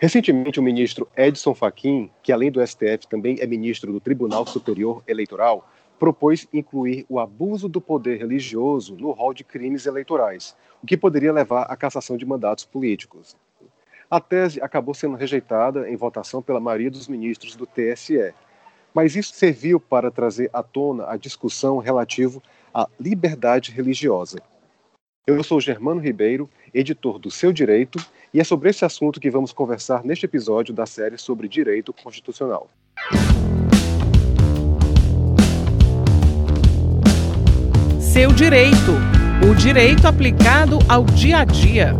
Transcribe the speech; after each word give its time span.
Recentemente, 0.00 0.60
o 0.60 0.62
ministro 0.62 1.08
Edson 1.16 1.56
Fachin, 1.56 2.08
que 2.22 2.30
além 2.30 2.52
do 2.52 2.64
STF 2.64 3.08
também 3.10 3.38
é 3.40 3.46
ministro 3.48 3.92
do 3.92 3.98
Tribunal 3.98 4.46
Superior 4.46 5.02
Eleitoral, 5.08 5.68
propôs 5.98 6.46
incluir 6.52 7.04
o 7.08 7.18
abuso 7.18 7.68
do 7.68 7.80
poder 7.80 8.16
religioso 8.16 8.94
no 8.94 9.10
rol 9.10 9.34
de 9.34 9.42
crimes 9.42 9.86
eleitorais, 9.86 10.54
o 10.80 10.86
que 10.86 10.96
poderia 10.96 11.32
levar 11.32 11.62
à 11.62 11.76
cassação 11.76 12.16
de 12.16 12.24
mandatos 12.24 12.64
políticos. 12.64 13.36
A 14.08 14.20
tese 14.20 14.62
acabou 14.62 14.94
sendo 14.94 15.16
rejeitada 15.16 15.90
em 15.90 15.96
votação 15.96 16.40
pela 16.40 16.60
maioria 16.60 16.92
dos 16.92 17.08
ministros 17.08 17.56
do 17.56 17.66
TSE, 17.66 18.32
mas 18.94 19.16
isso 19.16 19.34
serviu 19.34 19.80
para 19.80 20.12
trazer 20.12 20.48
à 20.52 20.62
tona 20.62 21.10
a 21.10 21.16
discussão 21.16 21.78
relativo 21.78 22.40
à 22.72 22.88
liberdade 23.00 23.72
religiosa. 23.72 24.38
Eu 25.28 25.44
sou 25.44 25.60
Germano 25.60 26.00
Ribeiro, 26.00 26.48
editor 26.72 27.18
do 27.18 27.30
Seu 27.30 27.52
Direito, 27.52 28.02
e 28.32 28.40
é 28.40 28.44
sobre 28.44 28.70
esse 28.70 28.82
assunto 28.82 29.20
que 29.20 29.30
vamos 29.30 29.52
conversar 29.52 30.02
neste 30.02 30.24
episódio 30.24 30.72
da 30.72 30.86
série 30.86 31.18
sobre 31.18 31.46
Direito 31.46 31.92
Constitucional. 31.92 32.66
Seu 38.00 38.32
Direito 38.32 38.92
o 39.46 39.54
direito 39.54 40.08
aplicado 40.08 40.78
ao 40.88 41.04
dia 41.04 41.40
a 41.40 41.44
dia. 41.44 41.94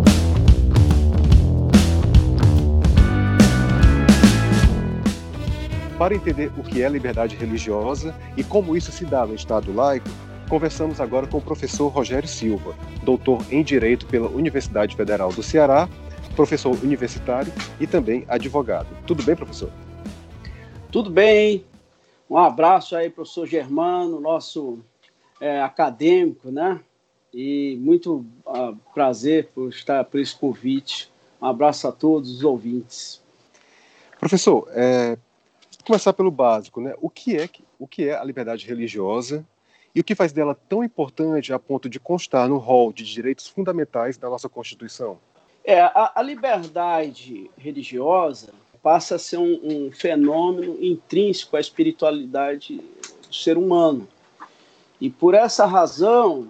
Para 5.98 6.14
entender 6.14 6.50
o 6.56 6.62
que 6.62 6.82
é 6.82 6.88
liberdade 6.88 7.36
religiosa 7.36 8.14
e 8.38 8.42
como 8.42 8.74
isso 8.74 8.90
se 8.90 9.04
dá 9.04 9.26
no 9.26 9.34
Estado 9.34 9.70
laico, 9.70 10.08
conversamos 10.48 11.00
agora 11.00 11.26
com 11.26 11.38
o 11.38 11.42
professor 11.42 11.88
Rogério 11.88 12.28
Silva, 12.28 12.74
doutor 13.02 13.44
em 13.50 13.62
Direito 13.62 14.06
pela 14.06 14.28
Universidade 14.28 14.96
Federal 14.96 15.30
do 15.30 15.42
Ceará, 15.42 15.88
professor 16.34 16.72
universitário 16.82 17.52
e 17.78 17.86
também 17.86 18.24
advogado. 18.28 18.88
Tudo 19.06 19.22
bem, 19.22 19.36
professor? 19.36 19.70
Tudo 20.90 21.10
bem. 21.10 21.64
Um 22.30 22.38
abraço 22.38 22.96
aí, 22.96 23.10
professor 23.10 23.46
Germano, 23.46 24.20
nosso 24.20 24.78
é, 25.40 25.60
acadêmico, 25.60 26.50
né? 26.50 26.80
E 27.32 27.76
muito 27.80 28.24
uh, 28.46 28.74
prazer 28.94 29.48
por 29.54 29.68
estar 29.68 30.02
por 30.04 30.18
esse 30.18 30.34
convite. 30.34 31.10
Um 31.42 31.46
abraço 31.46 31.86
a 31.86 31.92
todos 31.92 32.30
os 32.30 32.42
ouvintes. 32.42 33.22
Professor, 34.18 34.66
é, 34.72 35.18
começar 35.84 36.14
pelo 36.14 36.30
básico, 36.30 36.80
né? 36.80 36.94
O 37.00 37.10
que 37.10 37.36
é 37.36 37.48
o 37.78 37.86
que 37.86 38.08
é 38.08 38.16
a 38.16 38.24
liberdade 38.24 38.66
religiosa 38.66 39.44
e 39.98 40.00
o 40.00 40.04
que 40.04 40.14
faz 40.14 40.32
dela 40.32 40.54
tão 40.68 40.84
importante 40.84 41.52
a 41.52 41.58
ponto 41.58 41.88
de 41.88 41.98
constar 41.98 42.48
no 42.48 42.56
rol 42.56 42.92
de 42.92 43.02
direitos 43.04 43.48
fundamentais 43.48 44.16
da 44.16 44.30
nossa 44.30 44.48
Constituição? 44.48 45.18
É, 45.64 45.80
a, 45.80 46.12
a 46.14 46.22
liberdade 46.22 47.50
religiosa 47.58 48.54
passa 48.80 49.16
a 49.16 49.18
ser 49.18 49.38
um, 49.38 49.58
um, 49.60 49.90
fenômeno 49.90 50.78
intrínseco 50.80 51.56
à 51.56 51.60
espiritualidade 51.60 52.76
do 52.76 53.34
ser 53.34 53.58
humano. 53.58 54.06
E 55.00 55.10
por 55.10 55.34
essa 55.34 55.66
razão, 55.66 56.46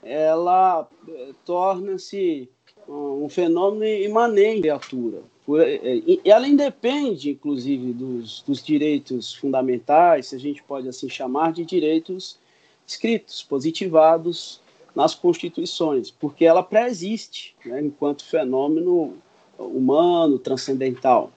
ela 0.00 0.86
eh, 1.08 1.30
torna-se 1.44 2.48
um 2.86 3.28
fenômeno 3.28 3.84
imanente 3.84 4.70
à 4.70 4.78
criatura. 4.78 5.22
É, 5.60 5.96
e 6.06 6.20
ela 6.24 6.46
independe, 6.46 7.30
inclusive, 7.30 7.92
dos, 7.92 8.42
dos, 8.42 8.62
direitos 8.64 9.34
fundamentais, 9.34 10.28
se 10.28 10.36
a 10.36 10.38
gente 10.38 10.62
pode 10.62 10.88
assim 10.88 11.08
chamar, 11.08 11.52
de 11.52 11.64
direitos 11.64 12.38
escritos, 12.86 13.42
positivados 13.42 14.60
nas 14.94 15.14
constituições, 15.14 16.10
porque 16.10 16.44
ela 16.44 16.62
pré-existe 16.62 17.54
né, 17.64 17.82
enquanto 17.82 18.24
fenômeno 18.24 19.14
humano, 19.58 20.38
transcendental. 20.38 21.30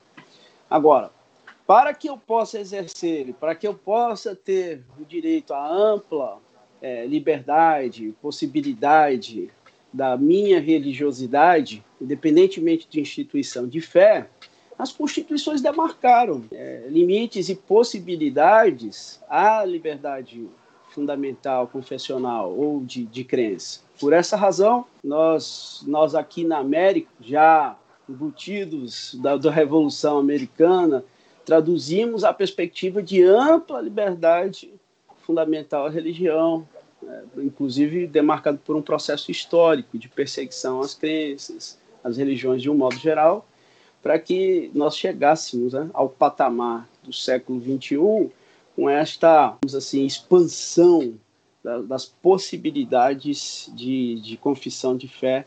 Agora, 0.70 1.12
para 1.66 1.94
que 1.94 2.10
eu 2.10 2.18
possa 2.18 2.60
exercer, 2.60 3.34
para 3.40 3.54
que 3.54 3.68
eu 3.68 3.74
possa 3.74 4.36
ter 4.36 4.84
o 5.00 5.06
direito 5.06 5.54
à 5.54 5.72
ampla 5.72 6.40
é, 6.82 7.06
liberdade, 7.06 8.16
possibilidade 8.22 9.50
da 9.92 10.16
minha 10.18 10.60
religiosidade, 10.60 11.84
independentemente 12.00 12.88
de 12.90 13.02
instituição 13.02 13.68
de 13.68 13.82
fé, 13.82 14.30
as 14.78 14.92
constituições 14.92 15.62
demarcaram 15.62 16.46
é, 16.52 16.86
limites 16.88 17.50
e 17.50 17.56
possibilidades 17.56 19.20
à 19.28 19.66
liberdade 19.66 20.48
fundamental, 20.90 21.68
confessional 21.68 22.52
ou 22.52 22.82
de, 22.82 23.06
de 23.06 23.24
crença. 23.24 23.82
Por 24.00 24.14
essa 24.14 24.36
razão, 24.36 24.86
nós, 25.04 25.84
nós 25.88 26.16
aqui 26.16 26.44
na 26.44 26.58
América, 26.58 27.10
já 27.22 27.78
embutidos 28.10 29.16
da, 29.16 29.38
da 29.38 29.52
Revolução 29.52 30.18
Americana, 30.18 31.04
traduzimos 31.46 32.24
a 32.24 32.34
perspectiva 32.34 33.02
de 33.02 33.24
ampla 33.24 33.82
liberdade 33.82 34.74
fundamental 35.22 35.86
à 35.86 35.90
religião, 35.90 36.68
né, 37.02 37.24
inclusive 37.38 38.08
demarcado 38.08 38.58
por 38.58 38.76
um 38.76 38.82
processo 38.82 39.32
histórico 39.32 39.98
de 39.98 40.10
perseguição 40.10 40.82
às 40.82 40.94
crenças, 40.94 41.78
às 42.04 42.18
religiões 42.18 42.62
de 42.62 42.70
um 42.70 42.76
modo 42.76 42.96
geral, 42.96 43.48
para 44.02 44.18
que 44.18 44.72
nós 44.74 44.98
chegássemos 44.98 45.74
né, 45.74 45.90
ao 45.94 46.10
patamar 46.10 46.88
do 47.04 47.14
século 47.14 47.62
XXI 47.62 48.32
com 48.80 48.90
esta, 48.90 49.58
assim, 49.76 50.06
expansão 50.06 51.16
da, 51.62 51.80
das 51.80 52.06
possibilidades 52.06 53.70
de, 53.76 54.22
de 54.22 54.38
confissão 54.38 54.96
de 54.96 55.06
fé 55.06 55.46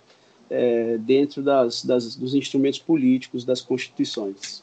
é, 0.50 0.98
dentro 0.98 1.42
das, 1.42 1.82
das, 1.82 2.14
dos 2.14 2.34
instrumentos 2.34 2.78
políticos 2.78 3.42
das 3.42 3.62
constituições. 3.62 4.62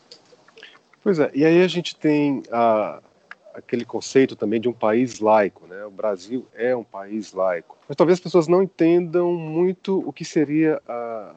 Pois 1.04 1.18
é, 1.18 1.32
e 1.34 1.44
aí 1.44 1.64
a 1.64 1.68
gente 1.68 1.96
tem 1.96 2.44
a, 2.52 3.02
aquele 3.56 3.84
conceito 3.84 4.36
também 4.36 4.62
de 4.62 4.70
um 4.70 4.74
país 4.74 5.20
laico, 5.20 5.66
né? 5.66 5.84
O 5.86 5.92
Brasil 5.92 6.46
é 6.54 6.76
um 6.76 6.84
país 6.84 7.34
laico. 7.34 7.76
Mas 7.88 7.96
talvez 7.96 8.20
as 8.20 8.24
pessoas 8.24 8.48
não 8.48 8.62
entendam 8.62 9.34
muito 9.34 10.08
o 10.08 10.14
que 10.14 10.24
seria 10.24 10.80
a, 10.88 11.36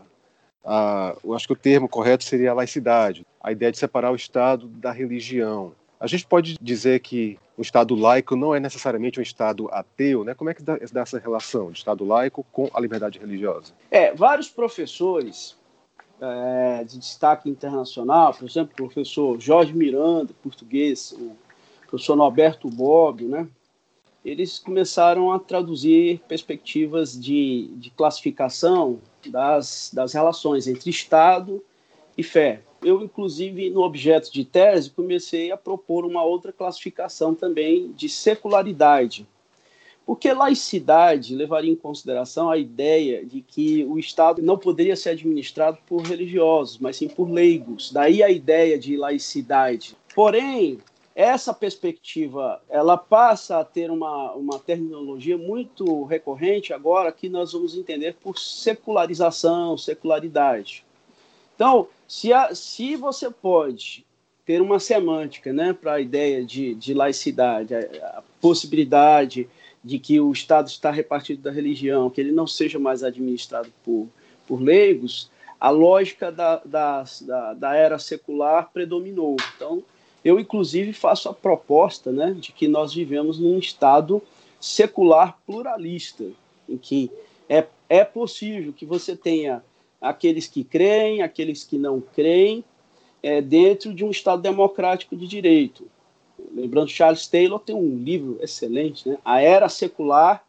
a 0.66 1.16
eu 1.24 1.32
acho 1.32 1.46
que 1.46 1.54
o 1.54 1.56
termo 1.56 1.88
correto 1.88 2.24
seria 2.24 2.50
a 2.50 2.54
laicidade, 2.54 3.26
a 3.42 3.50
ideia 3.50 3.72
de 3.72 3.78
separar 3.78 4.12
o 4.12 4.16
Estado 4.16 4.68
da 4.68 4.92
religião. 4.92 5.72
A 6.02 6.08
gente 6.08 6.26
pode 6.26 6.58
dizer 6.60 6.98
que 6.98 7.38
o 7.56 7.62
Estado 7.62 7.94
laico 7.94 8.34
não 8.34 8.52
é 8.52 8.58
necessariamente 8.58 9.20
um 9.20 9.22
Estado 9.22 9.68
ateu, 9.70 10.24
né? 10.24 10.34
Como 10.34 10.50
é 10.50 10.54
que 10.54 10.60
dá, 10.60 10.76
essa 11.00 11.16
relação 11.16 11.70
de 11.70 11.78
Estado 11.78 12.04
laico 12.04 12.44
com 12.50 12.68
a 12.74 12.80
liberdade 12.80 13.20
religiosa? 13.20 13.72
É, 13.88 14.12
vários 14.12 14.48
professores 14.48 15.56
é, 16.20 16.82
de 16.82 16.98
destaque 16.98 17.48
internacional, 17.48 18.34
por 18.34 18.48
exemplo, 18.48 18.72
o 18.72 18.76
professor 18.76 19.40
Jorge 19.40 19.72
Miranda, 19.72 20.34
português, 20.42 21.12
o 21.12 21.36
professor 21.86 22.16
Norberto 22.16 22.68
Bobbio, 22.68 23.28
né? 23.28 23.46
Eles 24.24 24.58
começaram 24.58 25.30
a 25.30 25.38
traduzir 25.38 26.20
perspectivas 26.26 27.12
de, 27.12 27.76
de 27.76 27.90
classificação 27.90 28.98
das, 29.24 29.92
das 29.94 30.12
relações 30.14 30.66
entre 30.66 30.90
Estado 30.90 31.62
e 32.16 32.22
fé. 32.22 32.60
Eu, 32.82 33.02
inclusive, 33.02 33.70
no 33.70 33.82
objeto 33.82 34.32
de 34.32 34.44
tese, 34.44 34.90
comecei 34.90 35.52
a 35.52 35.56
propor 35.56 36.04
uma 36.04 36.24
outra 36.24 36.52
classificação 36.52 37.34
também 37.34 37.92
de 37.92 38.08
secularidade. 38.08 39.26
Porque 40.04 40.32
laicidade 40.32 41.34
levaria 41.34 41.70
em 41.70 41.76
consideração 41.76 42.50
a 42.50 42.58
ideia 42.58 43.24
de 43.24 43.40
que 43.40 43.84
o 43.84 43.98
Estado 43.98 44.42
não 44.42 44.58
poderia 44.58 44.96
ser 44.96 45.10
administrado 45.10 45.78
por 45.86 46.02
religiosos, 46.02 46.78
mas 46.78 46.96
sim 46.96 47.08
por 47.08 47.30
leigos. 47.30 47.92
Daí 47.92 48.20
a 48.20 48.28
ideia 48.28 48.76
de 48.76 48.96
laicidade. 48.96 49.96
Porém, 50.12 50.78
essa 51.14 51.54
perspectiva 51.54 52.60
ela 52.68 52.96
passa 52.96 53.58
a 53.58 53.64
ter 53.64 53.90
uma, 53.90 54.32
uma 54.32 54.58
terminologia 54.58 55.38
muito 55.38 56.04
recorrente 56.04 56.72
agora 56.72 57.12
que 57.12 57.28
nós 57.28 57.52
vamos 57.52 57.76
entender 57.76 58.16
por 58.20 58.38
secularização, 58.38 59.78
secularidade. 59.78 60.84
Então, 61.54 61.88
se, 62.06 62.32
a, 62.32 62.54
se 62.54 62.96
você 62.96 63.30
pode 63.30 64.04
ter 64.44 64.60
uma 64.60 64.80
semântica 64.80 65.52
né, 65.52 65.72
para 65.72 65.94
a 65.94 66.00
ideia 66.00 66.44
de, 66.44 66.74
de 66.74 66.94
laicidade, 66.94 67.74
a, 67.74 67.78
a, 67.78 68.22
possibilidade 68.40 69.48
de 69.84 69.98
que 69.98 70.20
o 70.20 70.32
Estado 70.32 70.68
está 70.68 70.90
repartido 70.90 71.42
da 71.42 71.50
religião, 71.50 72.10
que 72.10 72.20
ele 72.20 72.32
não 72.32 72.46
seja 72.46 72.78
mais 72.78 73.02
administrado 73.02 73.72
por, 73.84 74.08
por 74.46 74.60
leigos, 74.60 75.30
a 75.60 75.70
lógica 75.70 76.32
da, 76.32 76.60
da, 76.64 77.04
da, 77.20 77.54
da 77.54 77.74
era 77.74 77.98
secular 77.98 78.70
predominou. 78.72 79.36
Então, 79.56 79.82
eu, 80.24 80.38
inclusive, 80.38 80.92
faço 80.92 81.28
a 81.28 81.34
proposta 81.34 82.10
né, 82.10 82.34
de 82.36 82.52
que 82.52 82.66
nós 82.66 82.94
vivemos 82.94 83.38
num 83.38 83.58
Estado 83.58 84.22
secular 84.60 85.38
pluralista, 85.46 86.24
em 86.68 86.76
que 86.76 87.10
é, 87.48 87.66
é 87.88 88.04
possível 88.04 88.72
que 88.72 88.86
você 88.86 89.16
tenha 89.16 89.62
aqueles 90.02 90.48
que 90.48 90.64
creem, 90.64 91.22
aqueles 91.22 91.62
que 91.62 91.78
não 91.78 92.00
creem, 92.00 92.64
é, 93.22 93.40
dentro 93.40 93.94
de 93.94 94.04
um 94.04 94.10
Estado 94.10 94.42
democrático 94.42 95.16
de 95.16 95.26
direito. 95.28 95.86
Lembrando, 96.52 96.90
Charles 96.90 97.26
Taylor 97.28 97.60
tem 97.60 97.74
um 97.74 97.96
livro 97.96 98.38
excelente, 98.42 99.08
né, 99.08 99.16
A 99.24 99.40
Era 99.40 99.68
Secular, 99.68 100.44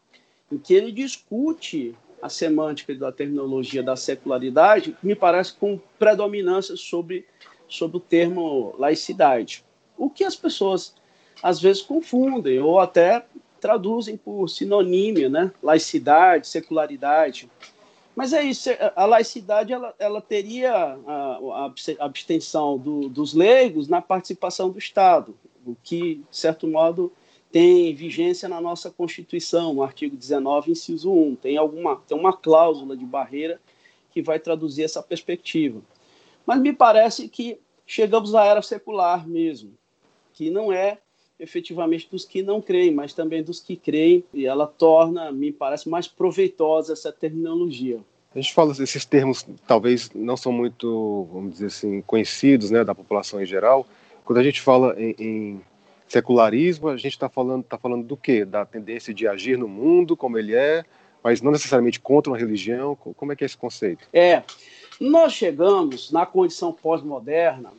em 0.52 0.58
que 0.58 0.74
ele 0.74 0.92
discute 0.92 1.96
a 2.22 2.30
semântica 2.30 2.96
da 2.96 3.12
terminologia 3.12 3.84
da 3.84 3.96
secularidade, 3.96 4.96
me 5.04 5.14
parece 5.14 5.54
com 5.54 5.80
predominância 6.00 6.76
sobre, 6.76 7.26
sobre 7.68 7.98
o 7.98 8.00
termo 8.00 8.74
laicidade. 8.80 9.64
O 9.98 10.10
que 10.10 10.24
as 10.24 10.36
pessoas 10.36 10.96
às 11.42 11.62
vezes 11.62 11.82
confundem 11.82 12.60
ou 12.60 12.80
até 12.80 13.26
traduzem 13.60 14.16
por 14.16 14.48
sinonímia, 14.48 15.30
né? 15.30 15.52
Laicidade, 15.62 16.48
secularidade. 16.48 17.50
Mas 18.16 18.32
é 18.32 18.44
isso, 18.44 18.70
a 18.96 19.06
laicidade 19.06 19.74
ela, 19.74 19.94
ela 19.98 20.22
teria 20.22 20.72
a, 20.72 21.40
a 22.00 22.06
abstenção 22.06 22.78
do, 22.78 23.10
dos 23.10 23.34
leigos 23.34 23.88
na 23.88 24.02
participação 24.02 24.70
do 24.70 24.78
Estado, 24.78 25.36
o 25.66 25.76
que, 25.84 26.16
de 26.30 26.38
certo 26.38 26.68
modo, 26.68 27.12
tem 27.52 27.94
vigência 27.94 28.50
na 28.50 28.60
nossa 28.60 28.92
Constituição, 28.92 29.74
no 29.74 29.84
artigo 29.84 30.16
19, 30.16 30.72
inciso 30.72 31.12
1. 31.12 31.36
Tem, 31.36 31.58
alguma, 31.58 31.98
tem 32.08 32.18
uma 32.18 32.34
cláusula 32.34 32.98
de 32.98 33.06
barreira 33.06 33.60
que 34.12 34.22
vai 34.22 34.40
traduzir 34.40 34.84
essa 34.84 35.02
perspectiva. 35.02 35.82
Mas 36.46 36.60
me 36.60 36.74
parece 36.74 37.30
que 37.30 37.60
chegamos 37.86 38.36
à 38.36 38.46
era 38.46 38.62
secular 38.62 39.28
mesmo, 39.28 39.72
que 40.34 40.50
não 40.50 40.72
é 40.72 41.00
efetivamente 41.44 42.08
dos 42.10 42.24
que 42.24 42.42
não 42.42 42.62
creem, 42.62 42.94
mas 42.94 43.14
também 43.14 43.44
dos 43.44 43.60
que 43.60 43.76
creem, 43.76 44.24
e 44.34 44.46
ela 44.46 44.66
torna, 44.66 45.30
me 45.30 45.52
parece, 45.52 45.90
mais 45.90 46.08
proveitosa 46.08 46.94
essa 46.94 47.12
terminologia. 47.12 48.00
A 48.34 48.40
gente 48.40 48.54
fala 48.54 48.72
esses 48.72 49.06
termos 49.06 49.46
talvez 49.68 50.10
não 50.16 50.38
são 50.38 50.52
muito, 50.52 51.28
vamos 51.32 51.54
dizer 51.54 51.68
assim, 51.68 52.02
conhecidos, 52.02 52.72
né, 52.72 52.84
da 52.84 52.96
população 52.96 53.42
em 53.42 53.46
geral. 53.46 53.86
Quando 54.24 54.40
a 54.40 54.44
gente 54.44 54.62
fala 54.62 54.96
em, 54.98 55.16
em 55.20 55.62
secularismo, 56.08 56.88
a 56.88 56.96
gente 56.96 57.12
está 57.12 57.28
falando, 57.28 57.64
tá 57.64 57.78
falando 57.78 58.06
do 58.06 58.16
quê? 58.16 58.46
Da 58.46 58.66
tendência 58.66 59.14
de 59.14 59.28
agir 59.28 59.58
no 59.58 59.68
mundo 59.68 60.16
como 60.16 60.38
ele 60.38 60.56
é, 60.56 60.84
mas 61.22 61.42
não 61.42 61.52
necessariamente 61.52 62.00
contra 62.00 62.32
uma 62.32 62.38
religião. 62.38 62.96
Como 62.96 63.34
é 63.34 63.36
que 63.36 63.44
é 63.44 63.46
esse 63.46 63.58
conceito? 63.58 64.08
É, 64.14 64.44
nós 65.00 65.34
chegamos 65.34 66.10
na 66.10 66.26
condição 66.26 66.72
pós-moderna 66.72 67.72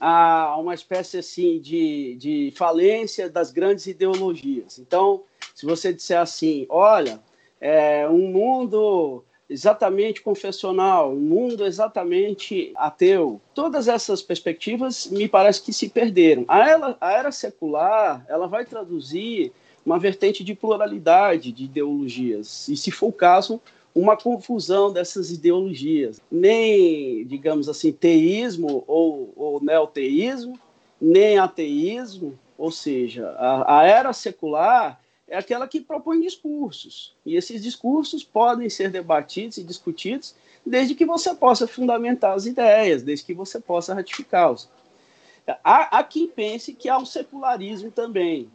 a 0.00 0.56
uma 0.58 0.72
espécie 0.72 1.18
assim 1.18 1.60
de, 1.60 2.16
de 2.16 2.52
falência 2.56 3.28
das 3.28 3.52
grandes 3.52 3.86
ideologias. 3.86 4.78
Então, 4.78 5.22
se 5.54 5.66
você 5.66 5.92
disser 5.92 6.18
assim, 6.18 6.66
olha, 6.70 7.20
é 7.60 8.08
um 8.08 8.28
mundo 8.32 9.22
exatamente 9.48 10.22
confessional, 10.22 11.12
um 11.12 11.20
mundo 11.20 11.66
exatamente 11.66 12.72
ateu, 12.76 13.40
todas 13.52 13.88
essas 13.88 14.22
perspectivas 14.22 15.08
me 15.08 15.28
parece 15.28 15.60
que 15.60 15.72
se 15.72 15.88
perderam. 15.88 16.44
A 16.48 16.70
era, 16.70 16.96
a 17.00 17.12
era 17.12 17.32
secular, 17.32 18.24
ela 18.28 18.46
vai 18.46 18.64
traduzir 18.64 19.52
uma 19.84 19.98
vertente 19.98 20.44
de 20.44 20.54
pluralidade 20.54 21.50
de 21.50 21.64
ideologias, 21.64 22.68
e 22.68 22.76
se 22.76 22.90
for 22.90 23.08
o 23.08 23.12
caso, 23.12 23.60
uma 23.94 24.16
confusão 24.16 24.92
dessas 24.92 25.30
ideologias. 25.30 26.20
Nem, 26.30 27.24
digamos 27.26 27.68
assim, 27.68 27.92
teísmo 27.92 28.84
ou, 28.86 29.32
ou 29.36 29.62
neoteísmo, 29.62 30.58
nem 31.00 31.38
ateísmo, 31.38 32.38
ou 32.56 32.70
seja, 32.70 33.28
a, 33.38 33.80
a 33.80 33.84
era 33.84 34.12
secular 34.12 35.00
é 35.26 35.38
aquela 35.38 35.66
que 35.68 35.80
propõe 35.80 36.20
discursos. 36.20 37.14
E 37.24 37.36
esses 37.36 37.62
discursos 37.62 38.24
podem 38.24 38.68
ser 38.68 38.90
debatidos 38.90 39.58
e 39.58 39.62
discutidos 39.62 40.34
desde 40.66 40.94
que 40.94 41.06
você 41.06 41.34
possa 41.34 41.66
fundamentar 41.66 42.34
as 42.34 42.46
ideias, 42.46 43.02
desde 43.02 43.24
que 43.24 43.32
você 43.32 43.60
possa 43.60 43.94
ratificá-los. 43.94 44.68
Há, 45.64 45.98
há 45.98 46.04
quem 46.04 46.26
pense 46.26 46.74
que 46.74 46.88
há 46.88 46.98
um 46.98 47.06
secularismo 47.06 47.90
também, 47.90 48.50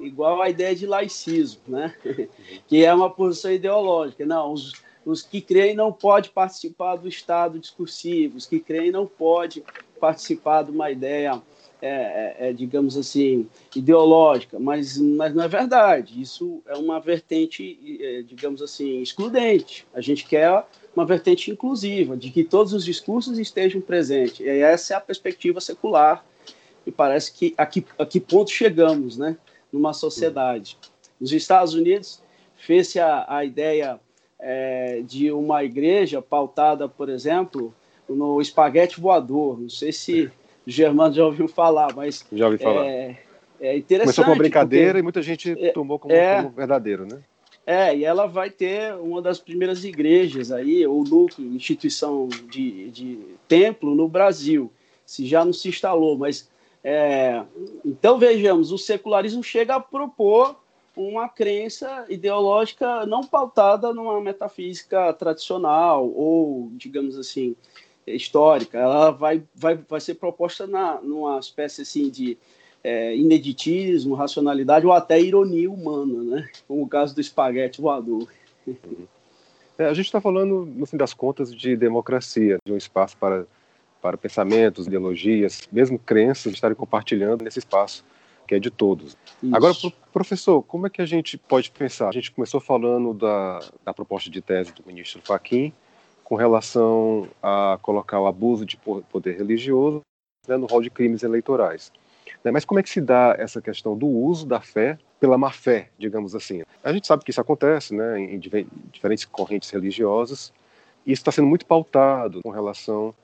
igual 0.00 0.40
a 0.40 0.48
ideia 0.48 0.74
de 0.74 0.86
laicismo, 0.86 1.60
né? 1.68 1.94
que 2.68 2.84
é 2.84 2.92
uma 2.92 3.10
posição 3.10 3.52
ideológica. 3.52 4.24
Não, 4.26 4.52
os, 4.52 4.72
os 5.04 5.22
que 5.22 5.40
creem 5.40 5.74
não 5.74 5.92
podem 5.92 6.30
participar 6.30 6.96
do 6.96 7.08
Estado 7.08 7.58
discursivo, 7.58 8.36
os 8.36 8.46
que 8.46 8.60
creem 8.60 8.90
não 8.90 9.06
podem 9.06 9.62
participar 9.98 10.62
de 10.64 10.70
uma 10.70 10.90
ideia, 10.90 11.40
é, 11.82 11.88
é, 11.88 12.36
é, 12.48 12.52
digamos 12.52 12.96
assim, 12.96 13.48
ideológica, 13.74 14.58
mas, 14.58 14.98
mas 14.98 15.34
não 15.34 15.44
é 15.44 15.48
verdade. 15.48 16.20
Isso 16.20 16.62
é 16.66 16.76
uma 16.76 17.00
vertente, 17.00 17.98
é, 18.00 18.22
digamos 18.22 18.60
assim, 18.62 19.00
excludente. 19.00 19.86
A 19.94 20.00
gente 20.00 20.26
quer 20.26 20.64
uma 20.94 21.06
vertente 21.06 21.50
inclusiva, 21.50 22.16
de 22.16 22.30
que 22.30 22.44
todos 22.44 22.72
os 22.72 22.84
discursos 22.84 23.38
estejam 23.38 23.80
presentes. 23.80 24.40
E 24.40 24.48
essa 24.48 24.94
é 24.94 24.96
a 24.96 25.00
perspectiva 25.00 25.60
secular. 25.60 26.24
E 26.86 26.90
parece 26.90 27.32
que 27.32 27.54
a 27.56 27.66
que, 27.66 27.84
a 27.98 28.06
que 28.06 28.18
ponto 28.18 28.50
chegamos, 28.50 29.16
né? 29.16 29.36
Numa 29.72 29.92
sociedade. 29.92 30.76
Nos 31.20 31.32
Estados 31.32 31.74
Unidos, 31.74 32.22
fez-se 32.56 32.98
a, 32.98 33.24
a 33.28 33.44
ideia 33.44 34.00
é, 34.38 35.02
de 35.04 35.30
uma 35.30 35.62
igreja 35.62 36.22
pautada, 36.22 36.88
por 36.88 37.08
exemplo, 37.08 37.74
no 38.08 38.40
espaguete 38.40 39.00
voador. 39.00 39.60
Não 39.60 39.68
sei 39.68 39.92
se 39.92 40.30
o 40.66 40.70
Germano 40.70 41.14
já 41.14 41.24
ouviu 41.24 41.48
falar, 41.48 41.94
mas. 41.94 42.24
Já 42.32 42.46
ouvi 42.46 42.58
falar. 42.58 42.86
É, 42.86 43.18
é 43.60 43.76
interessante. 43.76 44.06
Começou 44.06 44.24
com 44.24 44.30
uma 44.30 44.38
brincadeira 44.38 44.98
e 44.98 45.02
muita 45.02 45.22
gente 45.22 45.52
é, 45.58 45.72
tomou 45.72 45.98
como, 45.98 46.14
é, 46.14 46.42
como, 46.42 46.50
verdadeiro, 46.50 47.06
né? 47.06 47.20
É, 47.66 47.94
e 47.94 48.04
ela 48.04 48.26
vai 48.26 48.50
ter 48.50 48.94
uma 48.94 49.20
das 49.20 49.38
primeiras 49.38 49.84
igrejas 49.84 50.50
aí, 50.50 50.84
ou 50.86 51.04
núcleo, 51.04 51.54
instituição 51.54 52.28
de, 52.50 52.90
de 52.90 53.18
templo 53.46 53.94
no 53.94 54.08
Brasil. 54.08 54.72
Se 55.04 55.26
já 55.26 55.44
não 55.44 55.52
se 55.52 55.68
instalou, 55.68 56.16
mas 56.16 56.48
é, 56.82 57.42
então, 57.84 58.18
vejamos, 58.18 58.72
o 58.72 58.78
secularismo 58.78 59.42
chega 59.42 59.74
a 59.74 59.80
propor 59.80 60.56
uma 60.96 61.28
crença 61.28 62.04
ideológica 62.08 63.06
não 63.06 63.22
pautada 63.22 63.92
numa 63.92 64.20
metafísica 64.20 65.12
tradicional 65.12 66.08
ou, 66.08 66.70
digamos 66.72 67.16
assim, 67.16 67.54
histórica. 68.06 68.78
Ela 68.78 69.10
vai, 69.10 69.42
vai, 69.54 69.76
vai 69.76 70.00
ser 70.00 70.14
proposta 70.14 70.66
na, 70.66 71.00
numa 71.00 71.38
espécie 71.38 71.82
assim 71.82 72.08
de 72.08 72.36
é, 72.82 73.14
ineditismo, 73.16 74.14
racionalidade 74.14 74.86
ou 74.86 74.92
até 74.92 75.20
ironia 75.20 75.70
humana, 75.70 76.22
né? 76.22 76.48
como 76.66 76.82
o 76.82 76.88
caso 76.88 77.14
do 77.14 77.20
espaguete 77.20 77.80
voador. 77.80 78.26
É, 79.78 79.86
a 79.86 79.94
gente 79.94 80.06
está 80.06 80.20
falando, 80.20 80.66
no 80.66 80.86
fim 80.86 80.96
das 80.96 81.14
contas, 81.14 81.54
de 81.54 81.76
democracia, 81.76 82.58
de 82.64 82.72
um 82.72 82.76
espaço 82.76 83.16
para 83.16 83.46
para 84.00 84.16
pensamentos, 84.16 84.86
ideologias, 84.86 85.68
mesmo 85.70 85.98
crenças, 85.98 86.52
estarem 86.52 86.76
compartilhando 86.76 87.42
nesse 87.42 87.58
espaço 87.58 88.04
que 88.50 88.56
é 88.56 88.58
de 88.58 88.68
todos. 88.68 89.16
Isso. 89.40 89.54
Agora, 89.54 89.72
professor, 90.12 90.60
como 90.62 90.88
é 90.88 90.90
que 90.90 91.00
a 91.00 91.06
gente 91.06 91.38
pode 91.38 91.70
pensar? 91.70 92.08
A 92.08 92.12
gente 92.12 92.32
começou 92.32 92.60
falando 92.60 93.14
da, 93.14 93.60
da 93.84 93.94
proposta 93.94 94.28
de 94.28 94.42
tese 94.42 94.72
do 94.72 94.82
ministro 94.84 95.22
Fachin 95.22 95.72
com 96.24 96.34
relação 96.34 97.28
a 97.40 97.78
colocar 97.80 98.18
o 98.18 98.26
abuso 98.26 98.66
de 98.66 98.76
poder 98.76 99.36
religioso 99.36 100.00
né, 100.48 100.56
no 100.56 100.66
rol 100.66 100.82
de 100.82 100.90
crimes 100.90 101.22
eleitorais. 101.22 101.92
Né, 102.42 102.50
mas 102.50 102.64
como 102.64 102.80
é 102.80 102.82
que 102.82 102.90
se 102.90 103.00
dá 103.00 103.36
essa 103.38 103.62
questão 103.62 103.96
do 103.96 104.08
uso 104.08 104.44
da 104.44 104.60
fé 104.60 104.98
pela 105.20 105.38
má 105.38 105.52
fé, 105.52 105.90
digamos 105.96 106.34
assim? 106.34 106.62
A 106.82 106.92
gente 106.92 107.06
sabe 107.06 107.22
que 107.22 107.30
isso 107.30 107.40
acontece 107.40 107.94
né, 107.94 108.18
em 108.18 108.38
diferentes 108.38 109.24
correntes 109.24 109.70
religiosas, 109.70 110.52
e 111.06 111.12
isso 111.12 111.20
está 111.20 111.30
sendo 111.30 111.46
muito 111.46 111.66
pautado 111.66 112.40
com 112.42 112.50
relação 112.50 113.14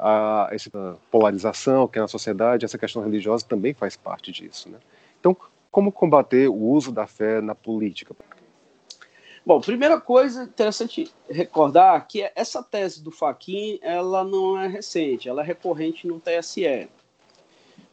a 0.00 0.48
essa 0.50 0.70
polarização 1.10 1.86
que 1.86 1.98
é 1.98 2.02
na 2.02 2.08
sociedade, 2.08 2.64
essa 2.64 2.78
questão 2.78 3.02
religiosa 3.02 3.44
também 3.46 3.74
faz 3.74 3.96
parte 3.96 4.32
disso. 4.32 4.68
Né? 4.68 4.78
Então, 5.18 5.36
como 5.70 5.92
combater 5.92 6.48
o 6.48 6.56
uso 6.56 6.90
da 6.90 7.06
fé 7.06 7.40
na 7.40 7.54
política? 7.54 8.14
Bom, 9.44 9.60
primeira 9.60 10.00
coisa 10.00 10.44
interessante 10.44 11.10
recordar 11.28 12.06
que 12.06 12.30
essa 12.34 12.62
tese 12.62 13.02
do 13.02 13.10
Faquin 13.10 13.78
ela 13.82 14.22
não 14.24 14.58
é 14.58 14.66
recente, 14.66 15.28
ela 15.28 15.42
é 15.42 15.44
recorrente 15.44 16.06
no 16.06 16.20
TSE. 16.20 16.88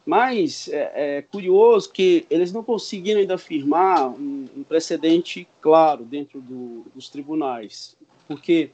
Mas 0.04 0.68
é, 0.68 1.18
é 1.18 1.22
curioso 1.22 1.90
que 1.92 2.26
eles 2.30 2.52
não 2.52 2.64
conseguiram 2.64 3.20
ainda 3.20 3.34
afirmar 3.34 4.08
um, 4.08 4.46
um 4.56 4.62
precedente 4.62 5.46
claro 5.60 6.04
dentro 6.04 6.40
do, 6.40 6.86
dos 6.94 7.08
tribunais, 7.08 7.96
porque 8.26 8.70